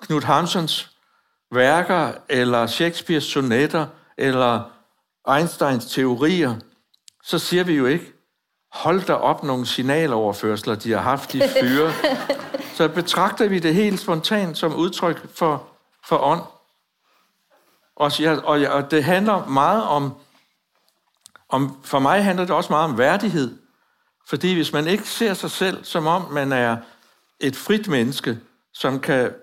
[0.00, 0.96] Knud Hamsons
[1.50, 3.86] værker, eller Shakespeares sonetter,
[4.18, 4.70] eller
[5.36, 6.54] Einsteins teorier,
[7.22, 8.12] så siger vi jo ikke,
[8.72, 11.92] hold der op nogle signaloverførsler, de har haft, de fyre.
[12.76, 15.68] så betragter vi det helt spontant som udtryk for,
[16.04, 16.42] for ånd.
[17.96, 18.12] Og,
[18.44, 20.14] og, og det handler meget om,
[21.48, 23.58] om, for mig handler det også meget om værdighed.
[24.28, 26.76] Fordi hvis man ikke ser sig selv, som om man er
[27.40, 28.38] et frit menneske,
[28.72, 29.34] som kan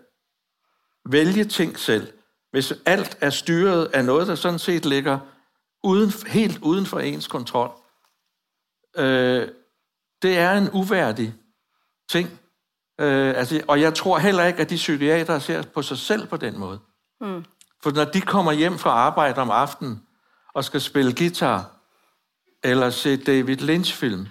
[1.05, 2.11] vælge ting selv,
[2.55, 5.19] hvis alt er styret af noget, der sådan set ligger
[5.83, 7.71] uden, helt uden for ens kontrol,
[8.97, 9.47] øh,
[10.21, 11.33] det er en uværdig
[12.09, 12.39] ting.
[12.99, 16.37] Øh, altså, og jeg tror heller ikke, at de psykiatere ser på sig selv på
[16.37, 16.79] den måde.
[17.21, 17.45] Mm.
[17.83, 20.01] For når de kommer hjem fra arbejde om aftenen
[20.53, 21.71] og skal spille guitar
[22.63, 24.27] eller se David Lynch-film,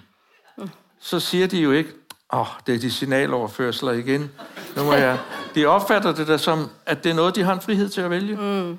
[0.57, 0.69] mm.
[0.99, 1.93] så siger de jo ikke,
[2.33, 4.31] åh, oh, det er de signaloverførsler igen.
[4.75, 5.19] Nu må jeg...
[5.55, 8.09] De opfatter det da som, at det er noget, de har en frihed til at
[8.09, 8.35] vælge.
[8.35, 8.77] Mm.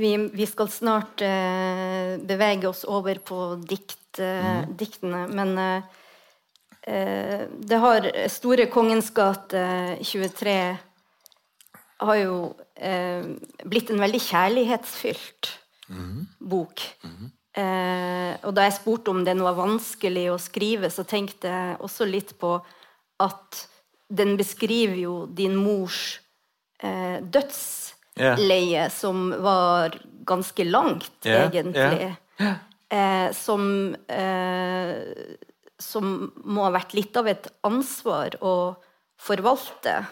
[0.00, 4.76] Vi, vi skal snart uh, bevæge os over på digt, uh, mm.
[4.76, 5.82] diktene, men uh,
[7.68, 10.78] det har Store Kongens gate 23
[12.00, 12.36] har jo
[12.74, 13.26] eh,
[13.68, 15.50] blitt en veldig kjærlighetsfylt
[15.92, 16.20] mm.
[16.52, 16.84] bok.
[17.04, 17.30] Mm.
[17.60, 22.08] Eh, og da jeg spurte om den var vanskelig å skrive, så tenkte jeg også
[22.08, 22.56] litt på
[23.20, 23.64] at
[24.10, 26.18] den beskriver jo din mors
[26.82, 28.90] eh, dødsleie, yeah.
[28.90, 29.96] som var
[30.26, 31.46] ganske langt, yeah.
[31.46, 32.10] egentlig.
[32.40, 33.30] Yeah.
[33.36, 34.98] som eh,
[35.80, 38.76] som må ha vært litt av et ansvar å
[39.20, 40.02] forvalte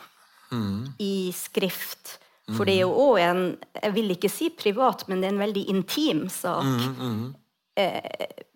[0.51, 0.97] mm.
[1.03, 2.17] i skrift.
[2.57, 3.41] For det er jo òg en
[3.77, 6.65] Jeg vil ikke si privat, men det er en veldig intim sak.
[6.65, 7.27] Mm, mm.
[7.77, 8.47] Eh,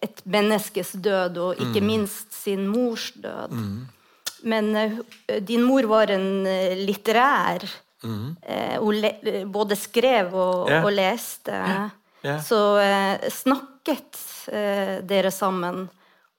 [0.00, 1.88] et menneskes død, og ikke mm.
[1.88, 3.56] minst sin mors død.
[3.56, 3.80] Mm.
[4.42, 4.98] Men uh,
[5.46, 7.66] din mor var en uh, litterær.
[8.04, 8.32] Uh,
[8.80, 9.04] hun
[9.52, 10.84] både skrev og, yeah.
[10.84, 11.52] og leste.
[11.52, 11.88] Yeah.
[12.24, 12.42] Yeah.
[12.44, 12.60] Så
[13.32, 14.16] snakket
[15.08, 15.86] dere sammen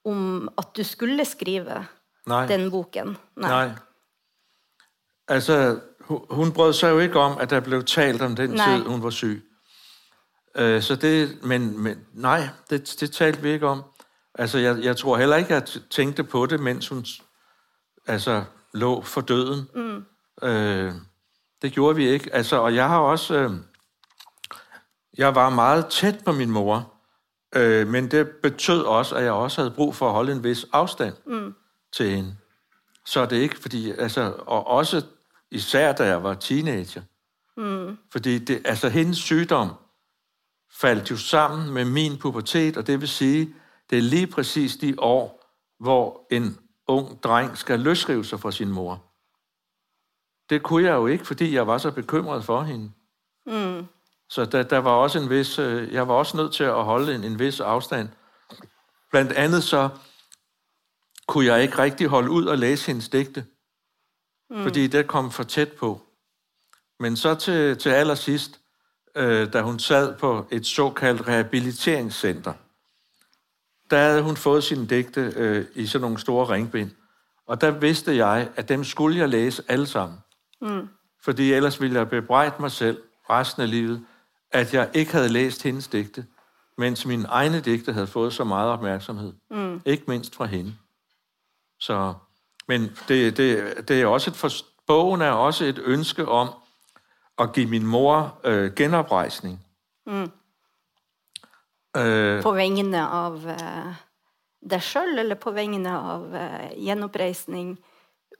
[0.04, 1.80] om at du skulle skrive
[2.26, 2.46] Nei.
[2.46, 3.16] den boken?
[3.36, 3.50] Nei.
[3.50, 3.70] Nei.
[5.28, 5.80] Altså,
[6.30, 8.76] hun brød sig jo ikke om, at der blev talt om den nej.
[8.76, 9.42] tid, hun var syg.
[10.54, 13.82] Øh, så det, men, men nej, det, det talte vi ikke om.
[14.34, 17.04] Altså, jeg, jeg tror heller ikke, at jeg tænkte på det, mens hun
[18.06, 19.68] altså, lå for døden.
[19.74, 20.04] Mm.
[20.48, 20.92] Øh,
[21.62, 22.34] det gjorde vi ikke.
[22.34, 23.34] Altså, og jeg har også...
[23.34, 23.50] Øh,
[25.18, 26.92] jeg var meget tæt på min mor,
[27.54, 30.66] øh, men det betød også, at jeg også havde brug for at holde en vis
[30.72, 31.54] afstand mm.
[31.92, 32.36] til hende.
[33.06, 33.90] Så er det ikke, fordi...
[33.90, 35.02] Altså, og også
[35.52, 37.02] Især da jeg var teenager.
[37.56, 37.98] Mm.
[38.12, 39.68] Fordi det, altså, hendes sygdom
[40.80, 43.54] faldt jo sammen med min pubertet, og det vil sige,
[43.90, 45.44] det er lige præcis de år,
[45.80, 46.58] hvor en
[46.92, 49.04] ung dreng skal løsrive sig fra sin mor.
[50.50, 52.92] Det kunne jeg jo ikke, fordi jeg var så bekymret for hende.
[53.46, 53.86] Mm.
[54.28, 57.14] Så der, der var også en vis, øh, jeg var også nødt til at holde
[57.14, 58.08] en, en vis afstand.
[59.10, 59.88] Blandt andet så
[61.28, 63.46] kunne jeg ikke rigtig holde ud og læse hendes digte
[64.52, 64.62] mm.
[64.62, 66.00] fordi det kom for tæt på.
[67.00, 68.60] Men så til, til allersidst,
[69.16, 72.52] øh, da hun sad på et såkaldt rehabiliteringscenter,
[73.92, 76.90] der havde hun fået sine digte øh, i sådan nogle store ringbind.
[77.46, 80.18] Og der vidste jeg, at dem skulle jeg læse alle sammen.
[80.60, 80.88] Mm.
[81.24, 84.04] Fordi ellers ville jeg bebrejde mig selv resten af livet,
[84.50, 86.26] at jeg ikke havde læst hendes digte,
[86.78, 89.32] mens mine egne digte havde fået så meget opmærksomhed.
[89.50, 89.80] Mm.
[89.84, 90.74] Ikke mindst fra hende.
[91.80, 92.14] Så
[92.68, 94.48] men det, det, det er også et for,
[94.86, 96.48] bogen er også et ønske om
[97.38, 99.60] at give min mor øh, genoprejsning.
[100.06, 100.30] Mm.
[101.96, 103.94] Øh, på vegne av uh,
[104.70, 107.74] deg sjøl, eller på vegne av uh, gjenoppreisning?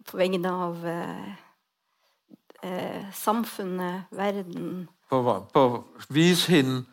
[0.09, 1.27] På vegne av uh,
[2.65, 4.89] uh, samfunnet, verden?
[5.11, 5.23] På,
[5.53, 5.67] på
[6.09, 6.85] vise hende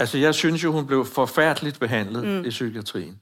[0.00, 2.44] Altså, jeg synes jo, hun blev forfærdeligt behandlet mm.
[2.44, 3.20] i psykiatrien.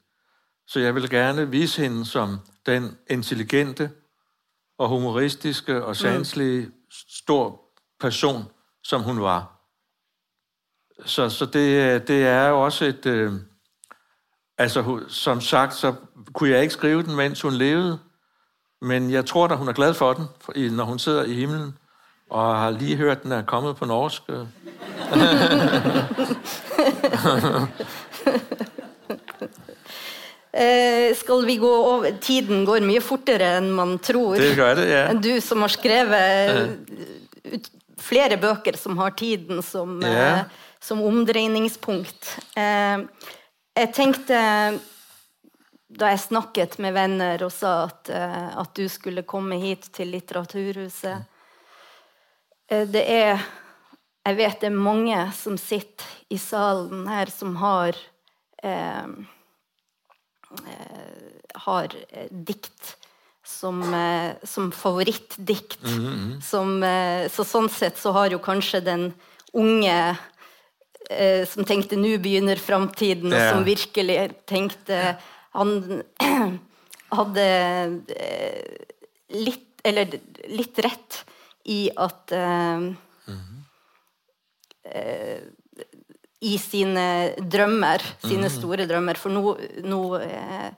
[0.67, 3.91] Så jeg vil gerne vise hende som den intelligente
[4.79, 6.73] og humoristiske og sanselige mm.
[7.09, 7.61] stor
[8.01, 8.45] person,
[8.83, 9.58] som hun var.
[11.07, 13.33] Så, så det, det er jo også et, øh,
[14.61, 15.95] Altså, som sagt, så
[16.33, 17.99] kunne jeg ikke skrive den, mens hun levede,
[18.83, 20.27] men jeg tror da, hun er glad for den,
[20.73, 21.79] når hun sidder i himlen,
[22.31, 24.23] og har lige hørt, den er kommet på norsk.
[24.29, 24.39] øh.
[30.59, 34.35] Eh, skal vi gå over Tiden går mye fortere enn man tror.
[34.41, 35.03] Det gør det, ja.
[35.13, 36.71] Du som har skrevet
[37.53, 37.69] ut,
[38.01, 40.39] flere bøker som har tiden som, Ja.
[40.39, 40.45] eh,
[40.89, 42.31] som omdreiningspunkt.
[42.57, 43.05] Eh,
[43.79, 44.39] jeg tenkte
[45.89, 50.11] da jeg snakket med venner og sa at, eh, at du skulle komme hit til
[50.13, 51.17] Litteraturhuset
[52.71, 53.41] eh, Det er
[54.29, 57.97] Jeg vet det er mange som sitter i salen her, som har
[58.61, 59.07] eh,
[61.65, 62.97] har eh, dikt
[63.45, 65.81] som, eh, som favorittdikt.
[66.45, 69.13] Som, eh, så sånn sett så har jo kanskje den
[69.57, 70.17] unge
[71.11, 75.19] eh, som tenkte 'nå begynner framtiden', og som virkelig tenkte
[75.57, 76.03] Han
[77.19, 77.45] hadde
[78.15, 78.63] eh,
[79.33, 80.07] litt, eller
[80.49, 81.25] litt rett
[81.65, 82.79] i at eh,
[86.41, 89.19] i sine drømmer, sine store drømmer.
[89.19, 89.57] For nå,
[89.87, 90.69] nå, eh,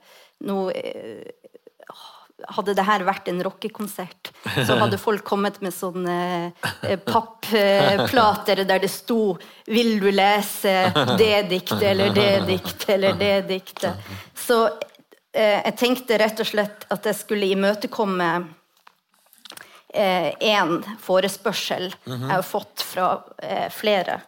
[0.47, 1.40] nå eh,
[2.49, 4.31] Hadde det her vært en rockekonsert,
[4.65, 6.51] så hadde folk kommet med sånne
[6.83, 9.37] eh, pappplater der det sto
[9.67, 13.95] 'Vil du lese det diktet eller det diktet eller det diktet?'
[14.35, 14.65] Så
[15.33, 18.31] eh, jeg tenkte rett og slett at jeg skulle imøtekomme
[19.93, 24.21] én forespørsel jeg har fått fra eh, flere.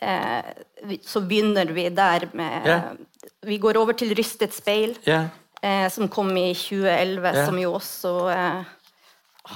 [0.00, 0.42] Eh,
[0.84, 3.06] vi- så begynner vi der med.
[3.42, 5.28] Vi går over til 'Rystet speil', Ja.
[5.62, 7.46] Eh, som kom i 2011, Ja.
[7.46, 8.64] som jo også eh,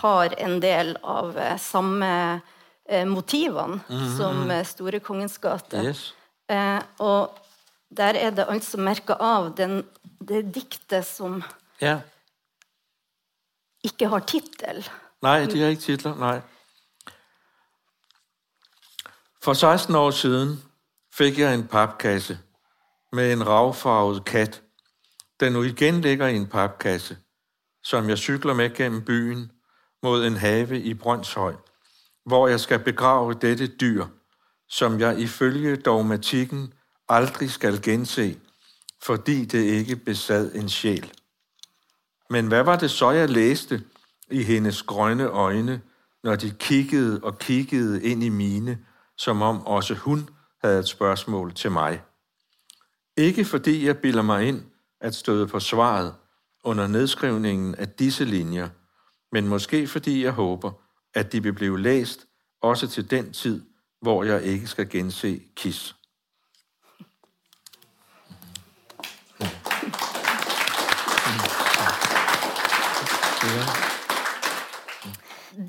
[0.03, 2.41] har en del av eh, samme
[2.89, 3.81] eh, motivene
[4.17, 5.83] som eh, Store kongens gate.
[5.85, 6.15] Yes.
[6.49, 7.31] Eh, og
[7.91, 9.85] der er det altså merka av den,
[10.21, 11.43] det diktet som
[11.81, 11.99] Ja.
[13.85, 14.85] ikke har tittel.
[15.23, 16.41] Nej, de har ikke titler, nej.
[19.43, 20.63] For 16 år siden
[21.13, 22.39] fik jeg en papkasse
[23.13, 24.61] med en ravfarvet kat,
[25.41, 27.17] der nu igen ligger i en papkasse,
[27.83, 29.53] som jeg cykler med gennem byen
[30.03, 31.55] mod en have i Brøndshøj,
[32.27, 34.07] hvor jeg skal begrave dette dyr,
[34.69, 36.73] som jeg ifølge dogmatikken
[37.09, 38.41] aldrig skal gense,
[39.03, 41.13] fordi det ikke besad en sjæl.
[42.31, 43.85] Men hvad var det så, jeg læste
[44.31, 45.81] i hendes grønne øjne,
[46.25, 48.79] når de kiggede og kiggede ind i mine,
[49.17, 50.29] som om også hun
[50.65, 52.03] havde et spørgsmål til mig?
[53.17, 54.70] Ikke fordi jeg bilder mig ind
[55.01, 56.15] at støde på svaret
[56.65, 58.69] under nedskrivningen af disse linjer,
[59.33, 60.73] men måske fordi jeg håber,
[61.15, 62.27] at de vil blive læst
[62.63, 63.63] også til den tid,
[64.03, 65.95] hvor jeg ikke skal gense KIS.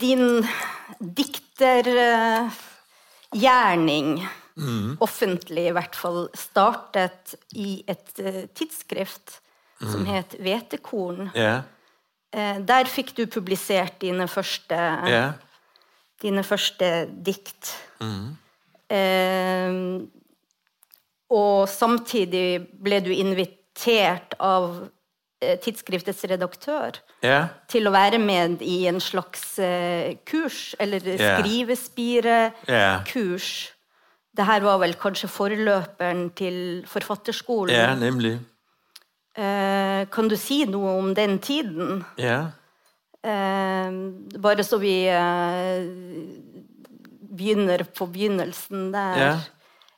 [0.02, 0.46] Din
[4.58, 9.40] diktergjerning, offentlig i hvert fall, startet i et eh, tidsskrift
[9.82, 11.32] som het Hvetekorn.
[11.36, 11.62] Ja,
[12.34, 14.78] Eh, Der fikk du publisert dine første,
[15.12, 15.34] ja,
[16.22, 17.74] dine første dikt.
[18.90, 20.00] Eh,
[21.32, 24.90] og samtidig ble du invitert av
[25.42, 29.56] eh, tidsskriftets redaktør ja, til å være med i en slags
[30.26, 31.38] kurs, eller Ja.
[31.40, 32.68] skrivespirekurs.
[32.68, 33.04] ja,
[34.38, 37.74] Det her var vel kanskje forløperen til forfatterskolen.
[37.76, 38.38] ja, nemlig.
[39.36, 42.04] Eh, kan du si noe om den tiden?
[42.18, 42.52] Ja,
[43.22, 43.92] Eh,
[44.42, 45.84] bare så vi eh,
[47.38, 49.20] begynner på begynnelsen der.
[49.22, 49.34] Ja.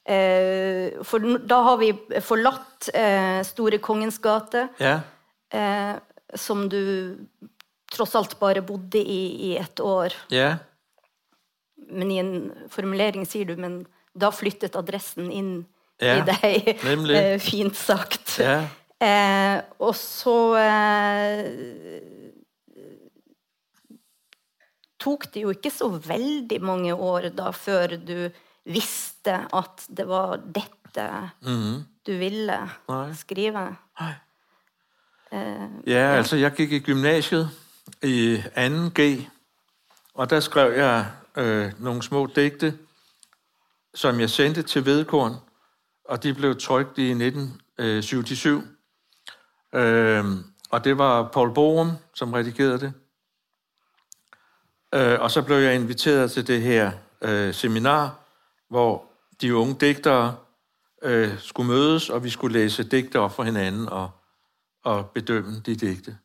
[0.03, 4.97] Eh, for da har vi forlatt eh, Store Kongens gate, ja,
[5.55, 5.95] eh,
[6.35, 7.15] som du
[7.93, 10.11] tross alt bare bodde i i ett år.
[10.29, 10.57] ja,
[11.87, 15.53] Men i en formulering sier du men da flyttet adressen inn
[16.01, 16.79] Ja, i deg.
[16.83, 17.15] nemlig.
[17.21, 18.37] Eh, Fint sagt.
[18.41, 18.63] Ja.
[19.03, 21.43] Eh, og så eh,
[25.03, 28.29] tok det jo ikke så veldig mange år da før du
[28.65, 31.07] visste at det var dette
[32.05, 32.57] du ville
[32.89, 33.13] Nej.
[33.17, 33.63] skrive.
[35.87, 37.49] Ja, altså jeg gik i gymnasiet
[38.05, 39.23] i 2G,
[40.13, 41.05] og der skrev jeg
[41.35, 42.77] øh, nogle små digte,
[43.93, 45.33] som jeg sendte til Vedkorn,
[46.05, 48.63] og de blev trykt i 1977.
[49.73, 52.93] Øh, øhm, og det var Paul Borum, som redigerede det.
[54.93, 56.91] Øh, og så blev jeg inviteret til det her
[57.21, 58.19] øh, seminar,
[58.69, 59.05] hvor
[59.41, 60.35] de unge digtere
[61.03, 64.09] øh, skulle mødes, og vi skulle læse digte op for hinanden og,
[64.83, 66.17] og bedømme de digte.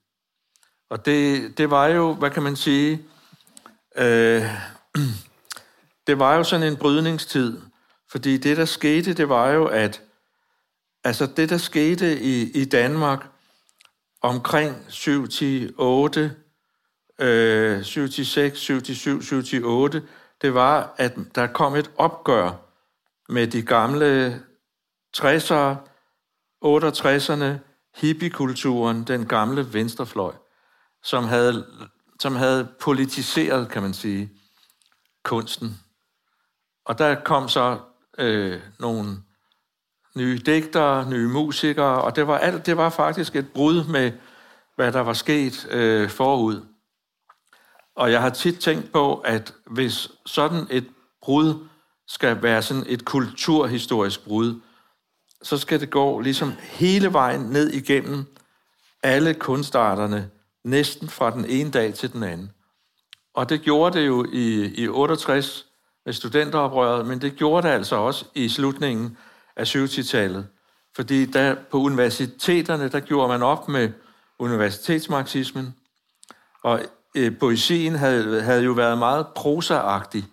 [0.90, 3.04] Og det, det var jo, hvad kan man sige,
[3.96, 4.42] øh,
[6.08, 7.60] det var jo sådan en brydningstid,
[8.10, 10.02] fordi det, der skete, det var jo, at
[11.04, 13.26] altså det, der skete i, i Danmark
[14.22, 16.36] omkring 7 til 8,
[17.18, 20.02] øh, 7 til 6, 7 til 7, 7 til 8,
[20.42, 22.52] det var, at der kom et opgør
[23.28, 24.42] med de gamle
[25.16, 25.76] 60'ere,
[26.64, 27.44] 68'erne,
[27.96, 30.32] hippiekulturen, den gamle venstrefløj,
[31.02, 31.66] som havde,
[32.20, 34.30] som havde politiseret, kan man sige,
[35.24, 35.87] kunsten.
[36.88, 37.78] Og der kom så
[38.18, 39.16] øh, nogle
[40.16, 44.12] nye digtere, nye musikere, og det var, alt, det var faktisk et brud med,
[44.76, 46.66] hvad der var sket øh, forud.
[47.96, 50.86] Og jeg har tit tænkt på, at hvis sådan et
[51.22, 51.68] brud
[52.06, 54.60] skal være sådan et kulturhistorisk brud,
[55.42, 58.24] så skal det gå ligesom hele vejen ned igennem
[59.02, 60.30] alle kunstarterne,
[60.64, 62.52] næsten fra den ene dag til den anden.
[63.34, 65.67] Og det gjorde det jo i, i 68
[66.08, 69.16] med studenteroprøret, men det gjorde det altså også i slutningen
[69.56, 70.46] af 70-tallet.
[70.96, 73.90] Fordi der på universiteterne, der gjorde man op med
[74.38, 75.74] universitetsmarxismen,
[76.64, 76.80] og
[77.16, 80.24] øh, poesien havde, havde jo været meget prosaagtig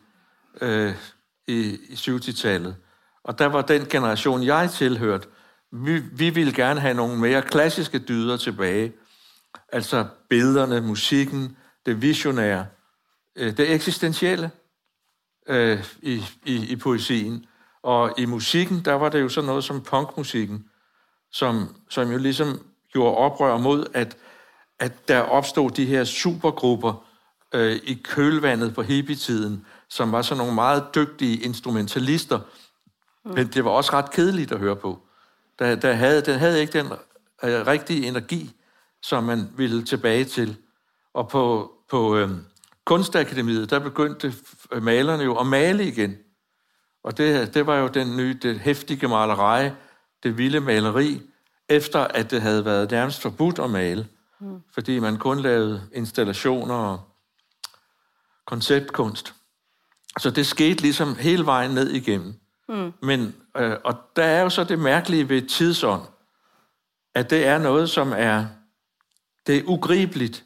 [0.61, 0.93] øh,
[1.47, 2.75] i, i 70-tallet.
[3.23, 5.27] Og der var den generation, jeg tilhørte,
[5.71, 8.93] vi, vi ville gerne have nogle mere klassiske dyder tilbage.
[9.69, 12.65] Altså billederne, musikken, det visionære,
[13.35, 14.51] øh, det eksistentielle
[15.47, 17.45] øh, i, i, i poesien.
[17.83, 20.65] Og i musikken, der var det jo sådan noget som punkmusikken,
[21.31, 22.59] som, som jo ligesom
[22.91, 24.17] gjorde oprør mod, at,
[24.79, 27.05] at der opstod de her supergrupper
[27.53, 32.39] øh, i kølvandet på hippietiden, som var sådan nogle meget dygtige instrumentalister.
[33.25, 33.31] Mm.
[33.31, 34.99] Men det var også ret kedeligt at høre på.
[35.59, 36.85] Der, der havde, den havde ikke den
[37.43, 38.51] øh, rigtige energi,
[39.01, 40.57] som man ville tilbage til.
[41.13, 42.29] Og på, på øh,
[42.85, 44.33] Kunstakademiet, der begyndte
[44.81, 46.17] malerne jo at male igen.
[47.03, 49.69] Og det, det var jo den nye, det hæftige maleri,
[50.23, 51.21] det vilde maleri,
[51.69, 54.07] efter at det havde været nærmest forbudt at male.
[54.39, 54.59] Mm.
[54.73, 56.99] Fordi man kun lavede installationer og
[58.45, 59.33] konceptkunst.
[60.19, 62.33] Så det skete ligesom hele vejen ned igennem.
[62.69, 62.93] Mm.
[63.01, 66.01] Men, øh, og der er jo så det mærkelige ved tidsånd,
[67.15, 68.45] at det er noget, som er,
[69.47, 70.43] det er ugribeligt,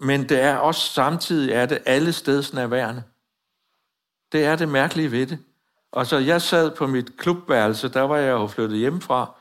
[0.00, 3.02] men det er også samtidig er det alle steds nærværende.
[4.36, 5.38] Det er det mærkelige ved det.
[5.92, 9.34] Og så jeg sad på mit klubværelse, der var jeg jo flyttet hjemmefra,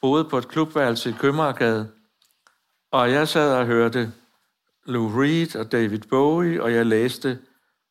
[0.00, 1.88] boede på et klubværelse i Købmagergade,
[2.92, 4.12] og jeg sad og hørte
[4.86, 7.38] Lou Reed og David Bowie, og jeg læste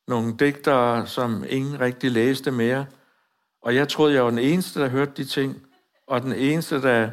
[0.08, 2.86] nogle digtere, som ingen rigtig læste mere.
[3.62, 5.62] Og jeg troede, jeg var den eneste, der hørte de ting,
[6.06, 7.10] og den eneste, der,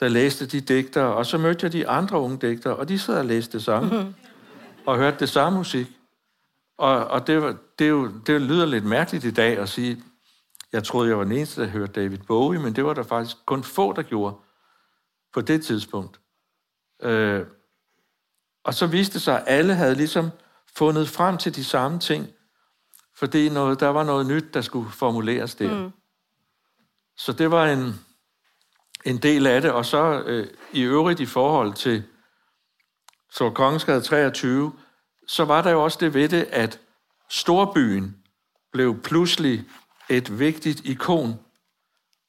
[0.00, 1.14] der læste de digtere.
[1.14, 3.90] Og så mødte jeg de andre unge digtere, og de sad og læste det samme,
[3.90, 4.14] mm-hmm.
[4.86, 5.97] og hørte det samme musik.
[6.78, 10.02] Og, og det, det, jo, det lyder lidt mærkeligt i dag at sige,
[10.72, 13.36] jeg troede, jeg var den eneste, der hørte David Bowie, men det var der faktisk
[13.46, 14.36] kun få, der gjorde
[15.34, 16.20] på det tidspunkt.
[17.02, 17.46] Øh,
[18.64, 20.30] og så viste det sig, at alle havde ligesom
[20.76, 22.26] fundet frem til de samme ting,
[23.16, 25.84] fordi noget, der var noget nyt, der skulle formuleres der.
[25.84, 25.90] Mm.
[27.16, 27.94] Så det var en,
[29.04, 29.72] en del af det.
[29.72, 32.04] Og så øh, i øvrigt i forhold til
[33.30, 34.72] så Kongensgade 23,
[35.28, 36.80] så var der jo også det ved det, at
[37.28, 38.16] storbyen
[38.72, 39.64] blev pludselig
[40.08, 41.34] et vigtigt ikon.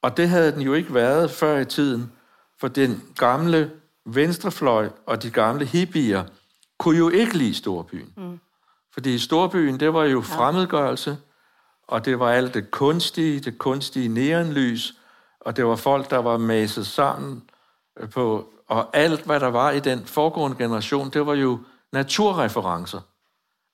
[0.02, 2.12] Og det havde den jo ikke været før i tiden,
[2.60, 3.72] for den gamle
[4.06, 6.24] venstrefløj og de gamle hippier
[6.78, 8.14] kunne jo ikke lide storbyen.
[8.18, 8.40] Mm.
[8.94, 11.18] Fordi storbyen, det var jo fremmedgørelse,
[11.88, 14.94] og det var alt det kunstige, det kunstige neonlys,
[15.40, 17.50] og det var folk, der var maset sammen
[18.12, 21.60] på, og alt, hvad der var i den foregående generation, det var jo
[21.94, 23.00] naturreferencer.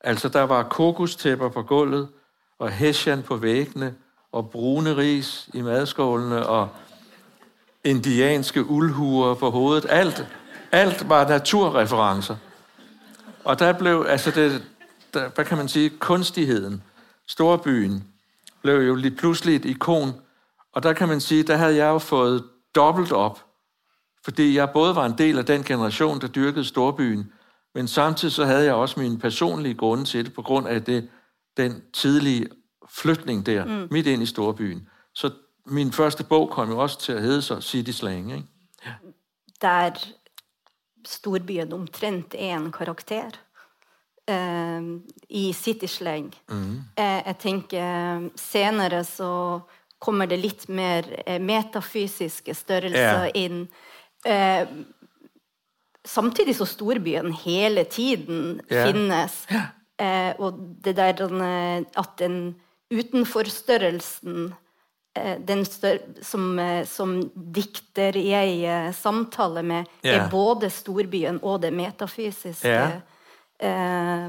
[0.00, 2.08] Altså, der var kokostæpper på gulvet,
[2.58, 3.94] og hessian på væggene,
[4.32, 6.68] og brune ris i madskålene, og
[7.84, 9.86] indianske uldhuer på hovedet.
[9.88, 10.26] Alt,
[10.72, 12.36] alt var naturreferencer.
[13.44, 14.62] Og der blev, altså det,
[15.14, 16.82] der, hvad kan man sige, kunstigheden,
[17.26, 18.04] storbyen,
[18.62, 20.12] blev jo lige pludselig et ikon.
[20.72, 22.44] Og der kan man sige, der havde jeg jo fået
[22.74, 23.44] dobbelt op,
[24.24, 27.32] fordi jeg både var en del af den generation, der dyrkede storbyen,
[27.76, 31.08] men samtidig så havde jeg også mine personlige grunde til det, på grund af det,
[31.56, 32.46] den tidlige
[32.88, 33.88] flytning der, mm.
[33.90, 34.88] midt ind i storbyen.
[35.14, 35.30] Så
[35.66, 38.32] min første bog kom jo også til at hedde så City Slang.
[38.32, 38.44] Ikke?
[38.86, 38.92] Ja.
[39.60, 39.90] Der
[41.06, 43.30] storbyen omtrent er en karakter
[44.30, 46.34] uh, i City Slang.
[46.48, 46.70] Mm.
[46.76, 49.60] Uh, jeg tænker senere så
[49.98, 53.30] kommer det litt mer eh, metafysiske størrelser Ja.
[53.34, 53.68] inn.
[54.26, 54.66] Eh,
[56.06, 58.86] samtidig som storbyen hele tiden Ja.
[58.86, 59.46] finnes.
[59.98, 62.54] Eh, og det der eh, at den
[62.92, 64.54] utenforstørrelsen
[65.16, 70.12] eh, den stør som, eh, som dikter jeg eh, samtaler med, Ja.
[70.24, 73.02] er både storbyen og det metafysiske.
[73.60, 74.28] Eh,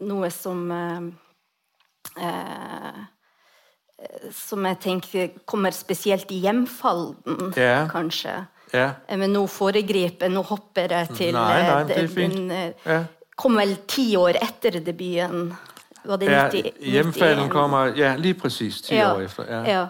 [0.00, 1.00] noe som eh,
[2.24, 3.04] eh,
[4.32, 7.52] Som jeg tenker kommer spesielt i hjemfalden,
[7.90, 8.46] kanskje.
[8.72, 8.90] Ja.
[9.08, 12.34] Eh, Men nå foregriper Nå hopper jeg til Nei, nei, eh, det er fint.
[12.34, 13.04] den, eh, Ja.
[13.36, 15.56] Kom vel ti år etter debuten.
[16.04, 17.52] Var det Ja, 90, hjemfalden 91?
[17.52, 19.44] kommer ja, lige præcis 10 år efter.
[19.48, 19.62] Ja.
[19.66, 19.86] ja.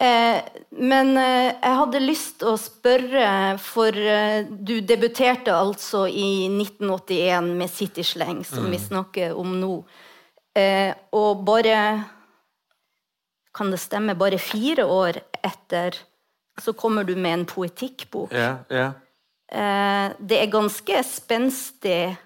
[0.00, 0.40] Eh,
[0.70, 7.68] men eh, jeg hadde lyst å spørre, for eh, du debuterte altså i 1981 med
[7.70, 8.70] City Slang, som Mm.
[8.70, 9.84] vi snakker om nå.
[10.56, 12.04] Eh, og bare
[13.54, 14.14] Kan det stemme?
[14.14, 15.96] Bare fire år etter
[16.60, 18.32] så kommer du med en poetikkbok.
[18.32, 18.92] ja, ja.
[19.48, 22.16] Eh, det er ganske spenstig.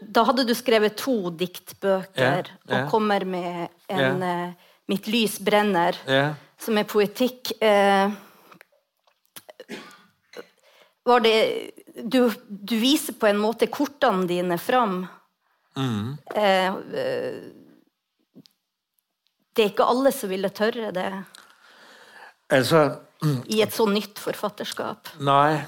[0.00, 2.68] Da hadde du skrevet to diktbøker Mm.
[2.68, 4.52] Ja, og kommer med en eh,
[4.88, 6.34] 'Mitt lys brenner', Ja.
[6.58, 7.52] som er poetikk.
[7.62, 8.10] Eh,
[11.04, 11.70] var det
[12.04, 15.06] du, du viser på en måte kortene dine fram.
[15.76, 16.18] Mm.
[16.34, 17.40] Eh, eh,
[19.54, 21.24] det er ikke alle som ville tørre det
[22.50, 23.00] Altså,
[23.46, 24.96] i et så nytt forfatterskap.
[25.20, 25.62] nej,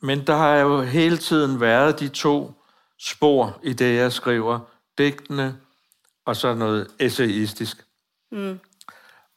[0.00, 2.52] men der har jo hele tiden været de to
[3.00, 4.60] spor i det, jeg skriver.
[4.98, 5.56] Digtene
[6.24, 7.84] og så noget essayistisk.
[8.32, 8.60] Mm.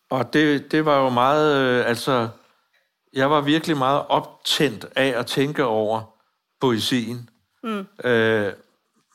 [0.09, 2.29] Og det, det var jo meget, øh, altså,
[3.13, 6.01] jeg var virkelig meget optændt af at tænke over
[6.61, 7.29] poesien.
[7.63, 7.87] Mm.
[8.03, 8.53] Øh,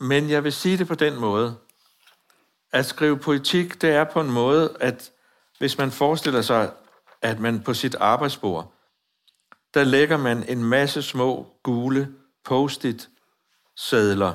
[0.01, 1.57] men jeg vil sige det på den måde.
[2.73, 5.11] At skrive poetik, det er på en måde, at
[5.59, 6.71] hvis man forestiller sig,
[7.23, 8.73] at man på sit arbejdsbord,
[9.75, 12.15] der lægger man en masse små gule
[12.45, 13.09] post-it
[13.77, 14.35] sædler,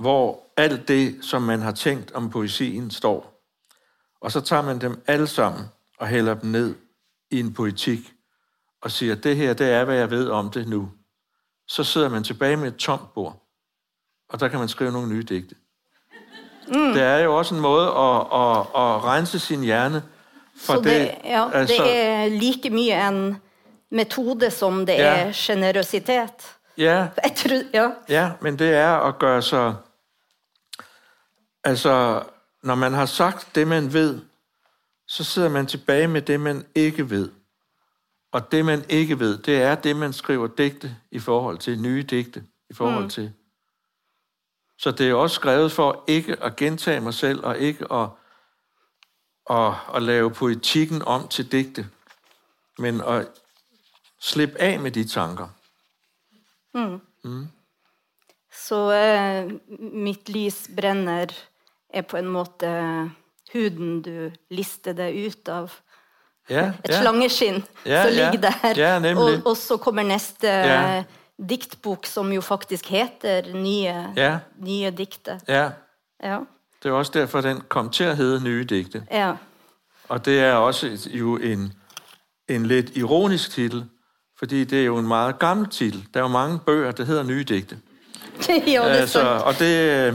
[0.00, 3.44] hvor alt det, som man har tænkt om poesien, står.
[4.20, 5.64] Og så tager man dem alle sammen
[5.98, 6.74] og hælder dem ned
[7.30, 8.14] i en poetik
[8.80, 10.90] og siger, det her, det er, hvad jeg ved om det nu.
[11.68, 13.46] Så sidder man tilbage med et tomt bord,
[14.28, 15.54] og der kan man skrive nogle nye digte.
[16.68, 16.92] Mm.
[16.92, 20.02] Det er jo også en måde at, at, at rense sin hjerne
[20.58, 23.36] for Så det, ja, altså, det er like mye en
[23.90, 25.16] metode som det Ja.
[25.16, 26.56] er generøsitet.
[26.78, 27.90] Ja, Jeg tror, ja.
[28.08, 29.74] Ja, men det er at gøre sig...
[31.64, 32.22] Altså,
[32.62, 34.20] når man har sagt det, man ved,
[35.08, 37.30] så sidder man tilbage med det, man ikke ved.
[38.32, 42.02] Og det, man ikke ved, det er det, man skriver digte i forhold til, nye
[42.02, 43.10] digte i forhold mm.
[43.10, 43.32] til.
[44.78, 48.08] Så det er også skrevet for ikke at gentage mig selv, og ikke at,
[49.50, 51.86] at, at lave poetikken om til digte,
[52.78, 53.28] men at
[54.20, 55.48] slippe af med de tanker.
[58.52, 59.50] Så eh,
[59.92, 61.32] mitt lys brenner
[61.94, 62.68] er på en måte
[63.52, 65.72] huden du lister det ut av.
[66.48, 66.90] Ja, Et
[67.84, 68.30] Ja, som ja.
[68.30, 68.74] ligger der.
[68.76, 69.36] Ja, nemlig.
[69.44, 71.02] og, og så kommer neste Ja.
[71.38, 74.38] diktbok, som jo faktisk heter Nye, Ja.
[74.58, 75.38] nye dikter.
[75.48, 75.70] Ja,
[76.22, 76.38] Ja.
[76.82, 79.06] Det er også derfor, den kom til at hedde Nye Digte.
[79.10, 79.34] ja.
[80.08, 81.72] Og det er også et- jo en,
[82.48, 83.84] en lidt ironisk titel,
[84.38, 86.06] fordi det er jo en meget gammel titel.
[86.14, 87.78] Der er jo mange bøger, der hedder Nye Digte.
[88.48, 89.90] ja, det er Altså, og det,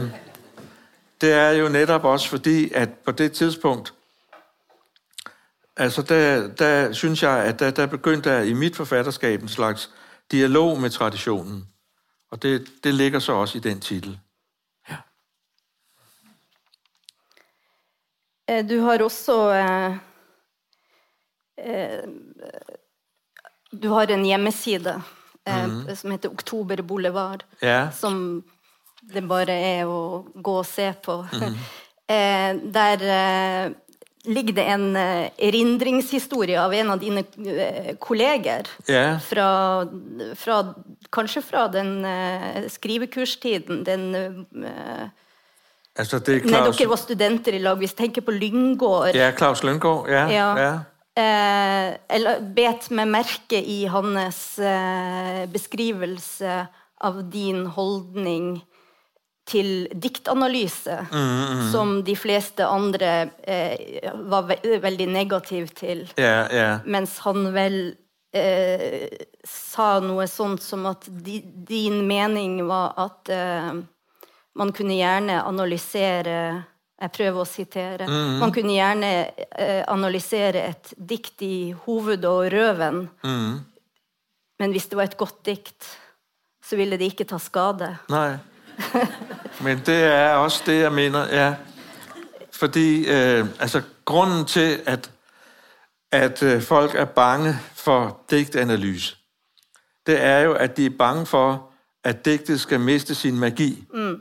[1.20, 3.94] det er jo netop også fordi, at på det tidspunkt,
[5.76, 9.90] altså der, der synes jeg, at der, der begyndte der i mit forfatterskab en slags
[10.30, 11.64] dialog med traditionen.
[12.30, 14.18] Og det, det ligger så også i den titel.
[18.68, 19.94] Du har også eh,
[21.56, 22.04] eh,
[23.72, 24.98] Du har en hjemmeside
[25.48, 27.44] eh, som heter Oktober Boulevard.
[27.64, 28.42] Ja, Som
[29.04, 31.18] det bare er å gå og se på.
[32.12, 33.72] eh, der eh,
[34.24, 38.68] ligger det en eh, erindringshistorie av en av dine eh, kolleger.
[38.88, 39.48] ja, Fra,
[40.40, 40.60] fra,
[41.12, 43.84] kanskje fra den eh, skrivekurstiden.
[43.84, 44.06] Den,
[44.64, 45.04] eh,
[45.98, 47.78] altså det er Claus, dere var studenter i lag.
[47.78, 50.48] Hvis jeg tenker på Lyngård ja, Claus Løngaard, ja, Ja.
[50.58, 50.74] ja.
[51.14, 56.56] Eh, eller bet meg merke i hans eh, beskrivelse
[57.06, 58.56] av din holdning
[59.46, 66.06] til diktanalyse, Mm, som de fleste andre eh, var ve veldig negativ til.
[66.18, 66.78] Ja, ja.
[66.86, 67.76] Mens han vel
[68.34, 69.06] eh,
[69.46, 73.74] sa noe sånt som at di, din mening var at eh,
[74.54, 76.64] man kunne gjerne analysere
[77.00, 78.06] Jeg prøver å sitere.
[78.40, 79.08] Man kunne gjerne
[79.58, 83.00] eh, analysere et dikt i hoved og røven.
[84.58, 85.88] Men hvis det var et godt dikt,
[86.64, 87.96] så ville det ikke ta skade.
[88.08, 88.38] Nej.
[89.64, 91.54] Men det er også det, jeg mener, ja.
[92.52, 95.10] Fordi øh, altså, grunden til, at,
[96.12, 99.16] at øh, folk er bange for digtanalyse,
[100.06, 101.70] det er jo, at de er bange for,
[102.04, 103.84] at digtet skal miste sin magi.
[103.94, 104.20] Mm.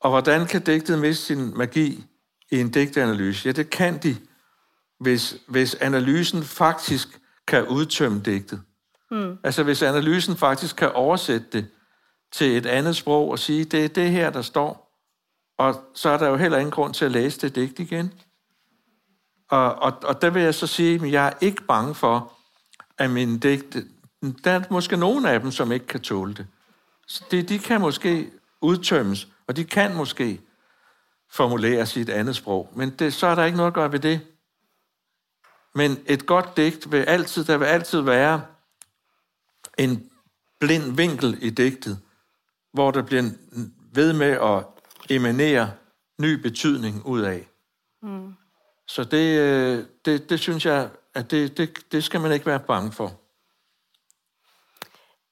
[0.00, 2.04] Og hvordan kan digtet miste sin magi
[2.50, 3.48] i en digtanalyse?
[3.48, 4.16] Ja, det kan de,
[5.00, 8.62] hvis, hvis analysen faktisk kan udtømme digtet.
[9.10, 9.38] Mm.
[9.44, 11.66] Altså hvis analysen faktisk kan oversætte det
[12.32, 14.90] til et andet sprog og sige, det er det her, der står,
[15.58, 18.12] og så er der jo heller ingen grund til at læse det digt igen.
[19.50, 22.32] Og, og, og der vil jeg så sige, at jeg er ikke bange for,
[22.98, 23.84] at mine digte,
[24.44, 26.46] der er måske nogle af dem, som ikke kan tåle det.
[27.06, 28.30] Så de, de kan måske
[28.60, 30.40] udtømmes, og de kan måske
[31.30, 32.72] formuleres i et andet sprog.
[32.76, 34.20] Men det, så er der ikke noget at gøre ved det.
[35.74, 38.44] Men et godt digt vil altid, der vil altid være
[39.78, 40.10] en
[40.60, 41.98] blind vinkel i digtet,
[42.72, 43.30] hvor der bliver
[43.92, 44.64] ved med at
[45.16, 45.72] emanere
[46.20, 47.48] ny betydning ud af.
[48.02, 48.34] Mm.
[48.86, 52.60] Så det, øh, det, det synes jeg, at det, det, det skal man ikke være
[52.60, 53.19] bange for.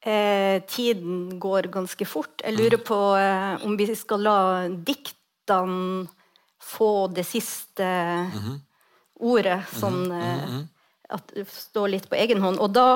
[0.08, 2.40] Eh, tiden går ganske fort.
[2.40, 4.38] Jeg lurer på eh, om vi skal la
[4.68, 6.06] diktene
[6.68, 7.86] få det siste
[9.18, 10.58] ordet, sånn eh,
[11.16, 12.60] at det står litt på egen hånd.
[12.60, 12.88] Og da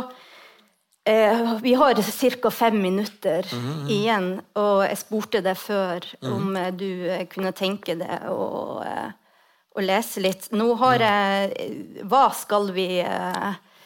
[1.09, 2.51] eh, Vi har ca.
[2.51, 3.49] fem minutter
[3.89, 9.11] igjen, og jeg spurte deg før om eh, du eh, kunne tenke deg å, eh,
[9.77, 10.51] å lese litt.
[10.53, 13.03] Nå har jeg Hva skal vi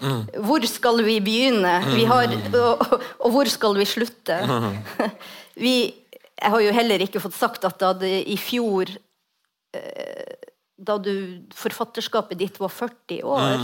[0.01, 1.75] eh, Hvor skal vi begynne?
[1.95, 4.41] Vi har, og, og hvor skal vi slutte?
[5.57, 5.89] Vi,
[6.37, 10.37] jeg har jo heller ikke fått sagt at da det i fjor eh,
[10.77, 11.13] da du,
[11.57, 13.55] forfatterskapet ditt var 40 år,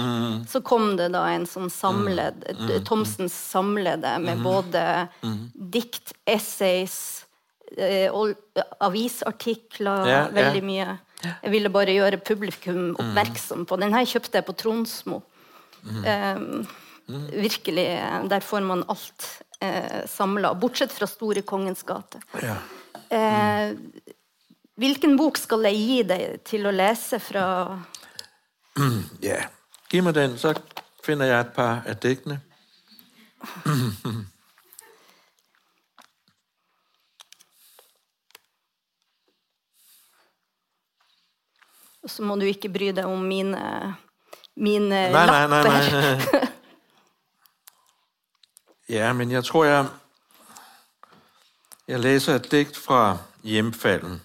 [0.49, 2.47] så kom det da en sånn samled,
[2.89, 4.85] Thomsens samlede med både
[5.53, 7.27] dikt, essays,
[7.77, 8.33] eh, og
[8.81, 10.23] avisartikler, ja.
[10.33, 10.97] veldig mye.
[11.23, 13.93] Jeg ville bare gjøre publikum oppmerksom på den.
[13.95, 15.21] her kjøpte jeg på Tronsmo.
[15.83, 16.39] Eh,
[17.43, 17.87] virkelig,
[18.31, 19.27] der får man alt
[19.61, 22.21] eh, samla, bortsett fra Store Kongens gate.
[22.43, 22.57] Ja.
[23.13, 23.77] Eh,
[24.79, 27.45] hvilken bok skal jeg gi deg til å lese fra
[29.29, 29.43] ja.
[29.93, 30.55] Giv mig den, så
[31.05, 32.41] finder jeg et par af digtene.
[42.03, 43.61] Og så må du ikke bry deg om mine,
[44.57, 46.33] mine Nej, nej, nej, lapper.
[46.33, 46.49] nej.
[48.89, 49.87] Ja, men jeg tror, jeg,
[51.89, 54.23] jeg læser et digt fra Hjemfalden.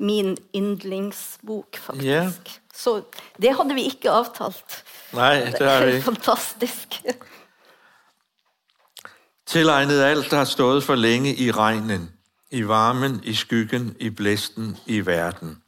[0.00, 2.04] Min yndlingsbok, faktisk.
[2.06, 2.32] Ja.
[2.74, 3.02] Så
[3.42, 4.84] det hadde vi ikke avtalt.
[5.12, 6.02] Nej, det har vi ikke.
[6.04, 7.02] Fantastisk.
[9.46, 12.10] Tilegnet alt, der har stået for længe i regnen,
[12.50, 15.62] i varmen, i skyggen, i blæsten, i verden.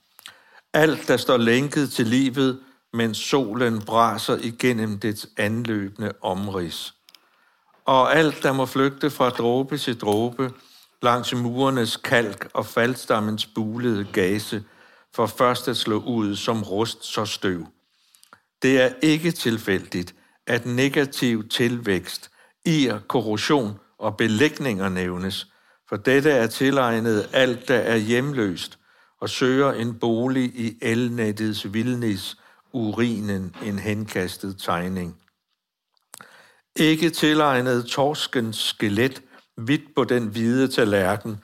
[0.73, 2.61] Alt, der står lænket til livet,
[2.93, 6.95] mens solen braser igennem dets anløbende omrids.
[7.85, 10.53] Og alt, der må flygte fra dråbe til dråbe,
[11.03, 14.65] langs murenes kalk og faldstammens bulede gase,
[15.15, 17.67] for først at slå ud som rust så støv.
[18.63, 20.15] Det er ikke tilfældigt,
[20.47, 22.31] at negativ tilvækst,
[22.65, 25.47] ir, korrosion og belægninger nævnes,
[25.89, 28.79] for dette er tilegnet alt, der er hjemløst
[29.21, 32.37] og søger en bolig i elnettets vildnis,
[32.73, 35.17] urinen en henkastet tegning.
[36.77, 39.23] Ikke tilegnet torskens skelet
[39.57, 41.39] hvidt på den hvide tallerken,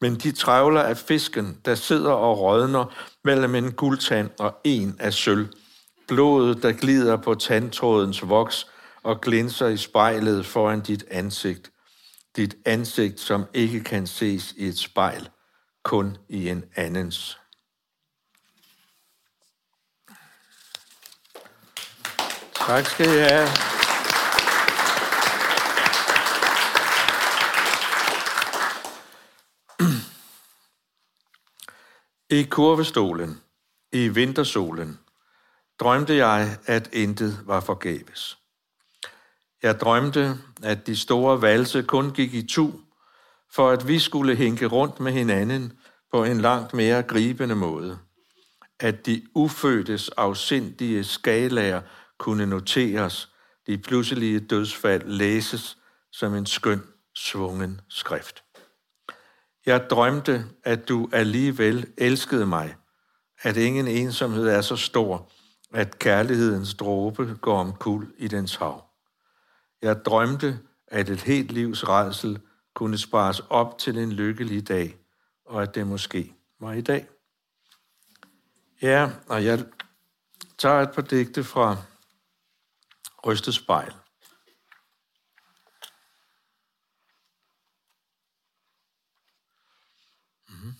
[0.00, 2.94] men de trævler af fisken, der sidder og rådner
[3.24, 5.48] mellem en guldtand og en af sølv.
[6.08, 8.66] Blodet, der glider på tandtrådens voks
[9.02, 11.70] og glinser i spejlet foran dit ansigt.
[12.36, 15.28] Dit ansigt, som ikke kan ses i et spejl,
[15.84, 17.38] kun i en andens.
[22.66, 23.48] Tak skal I have.
[32.30, 33.40] I kurvestolen,
[33.92, 34.98] i vintersolen,
[35.80, 38.38] drømte jeg, at intet var forgæves.
[39.62, 42.72] Jeg drømte, at de store valse kun gik i tu,
[43.52, 45.72] for at vi skulle hænke rundt med hinanden
[46.12, 47.98] på en langt mere gribende måde.
[48.80, 51.82] At de ufødtes afsindige skalager
[52.18, 53.32] kunne noteres,
[53.66, 55.78] de pludselige dødsfald læses
[56.12, 56.82] som en skøn,
[57.14, 58.44] svungen skrift.
[59.66, 62.76] Jeg drømte, at du alligevel elskede mig,
[63.42, 65.30] at ingen ensomhed er så stor,
[65.72, 68.84] at kærlighedens dråbe går om kul i dens hav.
[69.82, 70.58] Jeg drømte,
[70.88, 72.40] at et helt livs redsel
[72.74, 74.98] kunne spares op til en lykkelig dag,
[75.44, 77.08] og at det måske var i dag.
[78.82, 79.64] Ja, og jeg
[80.58, 81.76] tager et par digte fra
[83.26, 83.92] Rystet Spejl.
[90.48, 90.74] Mhm.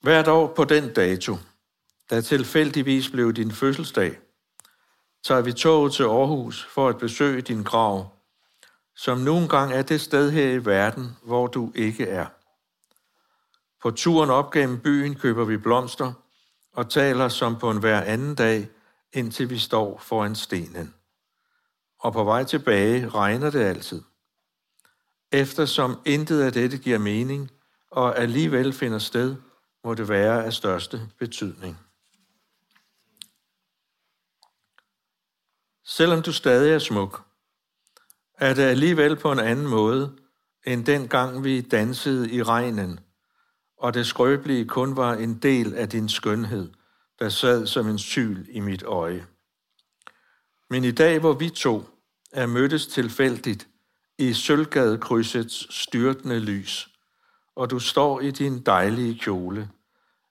[0.00, 1.36] Hvert år på den dato,
[2.10, 4.18] der tilfældigvis blev din fødselsdag,
[5.24, 8.16] tager vi toget til Aarhus for at besøge din grav,
[8.96, 12.35] som nogle gange er det sted her i verden, hvor du ikke er.
[13.82, 16.12] På turen op gennem byen køber vi blomster
[16.72, 18.68] og taler som på en hver anden dag,
[19.12, 20.94] indtil vi står foran stenen.
[21.98, 24.02] Og på vej tilbage regner det altid.
[25.32, 27.50] Eftersom intet af dette giver mening,
[27.90, 29.36] og alligevel finder sted,
[29.84, 31.78] må det være af største betydning.
[35.84, 37.22] Selvom du stadig er smuk,
[38.38, 40.16] er det alligevel på en anden måde,
[40.66, 43.00] end den gang vi dansede i regnen,
[43.76, 46.72] og det skrøbelige kun var en del af din skønhed,
[47.18, 49.26] der sad som en syl i mit øje.
[50.70, 51.84] Men i dag, hvor vi to
[52.32, 53.68] er mødtes tilfældigt
[54.18, 56.88] i Sølvgadekrydsets styrtende lys,
[57.54, 59.70] og du står i din dejlige kjole,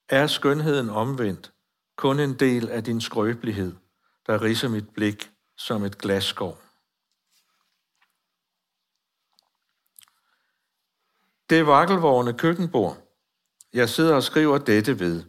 [0.09, 1.51] er skønheden omvendt
[1.95, 3.75] kun en del af din skrøbelighed,
[4.27, 6.61] der riser mit blik som et glasskår.
[11.49, 13.04] Det vakkelvårende køkkenbord,
[13.75, 15.23] jeg sidder og skriver dette ved,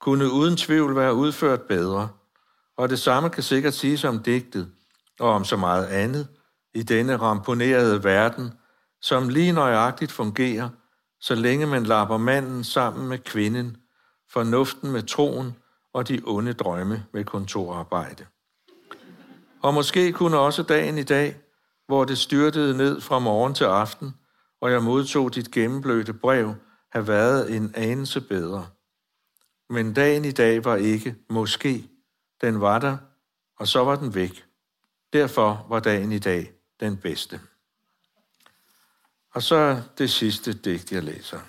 [0.00, 2.08] kunne uden tvivl være udført bedre,
[2.76, 4.72] og det samme kan sikkert siges om digtet
[5.20, 6.28] og om så meget andet
[6.74, 8.52] i denne ramponerede verden,
[9.00, 10.68] som lige nøjagtigt fungerer,
[11.20, 13.76] så længe man lapper manden sammen med kvinden,
[14.32, 15.56] fornuften med troen
[15.92, 18.26] og de onde drømme med kontorarbejde.
[19.62, 21.36] Og måske kunne også dagen i dag,
[21.86, 24.14] hvor det styrtede ned fra morgen til aften,
[24.60, 26.54] og jeg modtog dit gennemblødte brev,
[26.94, 28.68] have været en anelse bedre.
[29.68, 31.90] Men dagen i dag var ikke måske.
[32.40, 32.96] Den var der,
[33.56, 34.44] og så var den væk.
[35.12, 37.40] Derfor var dagen i dag den bedste.
[39.30, 41.40] Og så det sidste digt, jeg læser.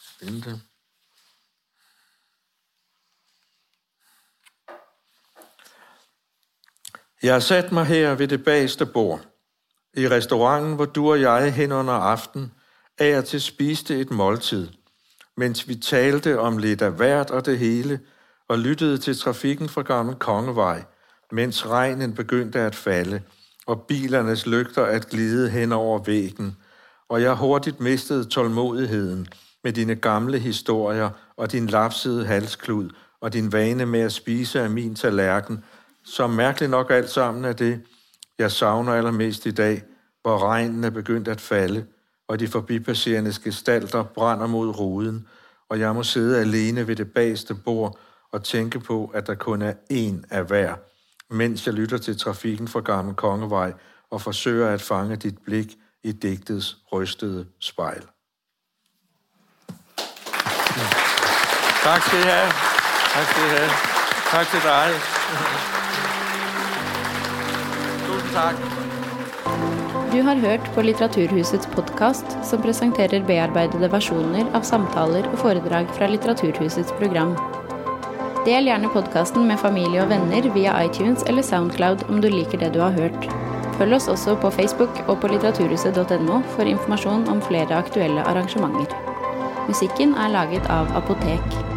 [0.00, 0.60] Spændende.
[7.22, 9.26] Jeg har sat mig her ved det bageste bord,
[9.94, 12.52] i restauranten, hvor du og jeg hen under aften
[12.98, 14.68] af og til spiste et måltid,
[15.36, 18.00] mens vi talte om lidt af hvert og det hele,
[18.48, 20.82] og lyttede til trafikken fra Gamle Kongevej,
[21.32, 23.22] mens regnen begyndte at falde,
[23.66, 26.56] og bilernes lygter at glide hen over væggen,
[27.08, 29.28] og jeg hurtigt mistede tålmodigheden
[29.64, 32.90] med dine gamle historier og din lapsede halsklud
[33.20, 35.64] og din vane med at spise af min tallerken,
[36.04, 37.80] som mærkeligt nok alt sammen er det,
[38.38, 39.82] jeg savner allermest i dag,
[40.22, 41.86] hvor regnen er begyndt at falde,
[42.28, 45.28] og de forbipasserende gestalter brænder mod ruden,
[45.68, 47.98] og jeg må sidde alene ved det bagste bord
[48.32, 50.74] og tænke på, at der kun er én af hver,
[51.30, 53.72] mens jeg lytter til trafikken fra Gamle Kongevej
[54.10, 58.02] og forsøger at fange dit blik i digtets rystede spejl.
[61.82, 62.52] Tak skal I have.
[63.14, 63.70] Tak skal I have.
[64.30, 64.88] Tak til dig.
[68.06, 68.73] Tusind tak.
[70.14, 76.06] Du har hørt på Litteraturhusets podkast, som presenterer bearbeidede versjoner av samtaler og foredrag fra
[76.12, 77.32] Litteraturhusets program.
[78.46, 82.70] Del gjerne podkasten med familie og venner via iTunes eller Soundcloud om du liker det
[82.78, 83.26] du har hørt.
[83.74, 88.94] Følg oss også på Facebook og på litteraturhuset.no for informasjon om flere aktuelle arrangementer.
[89.66, 91.73] Musikken er laget av Apotek.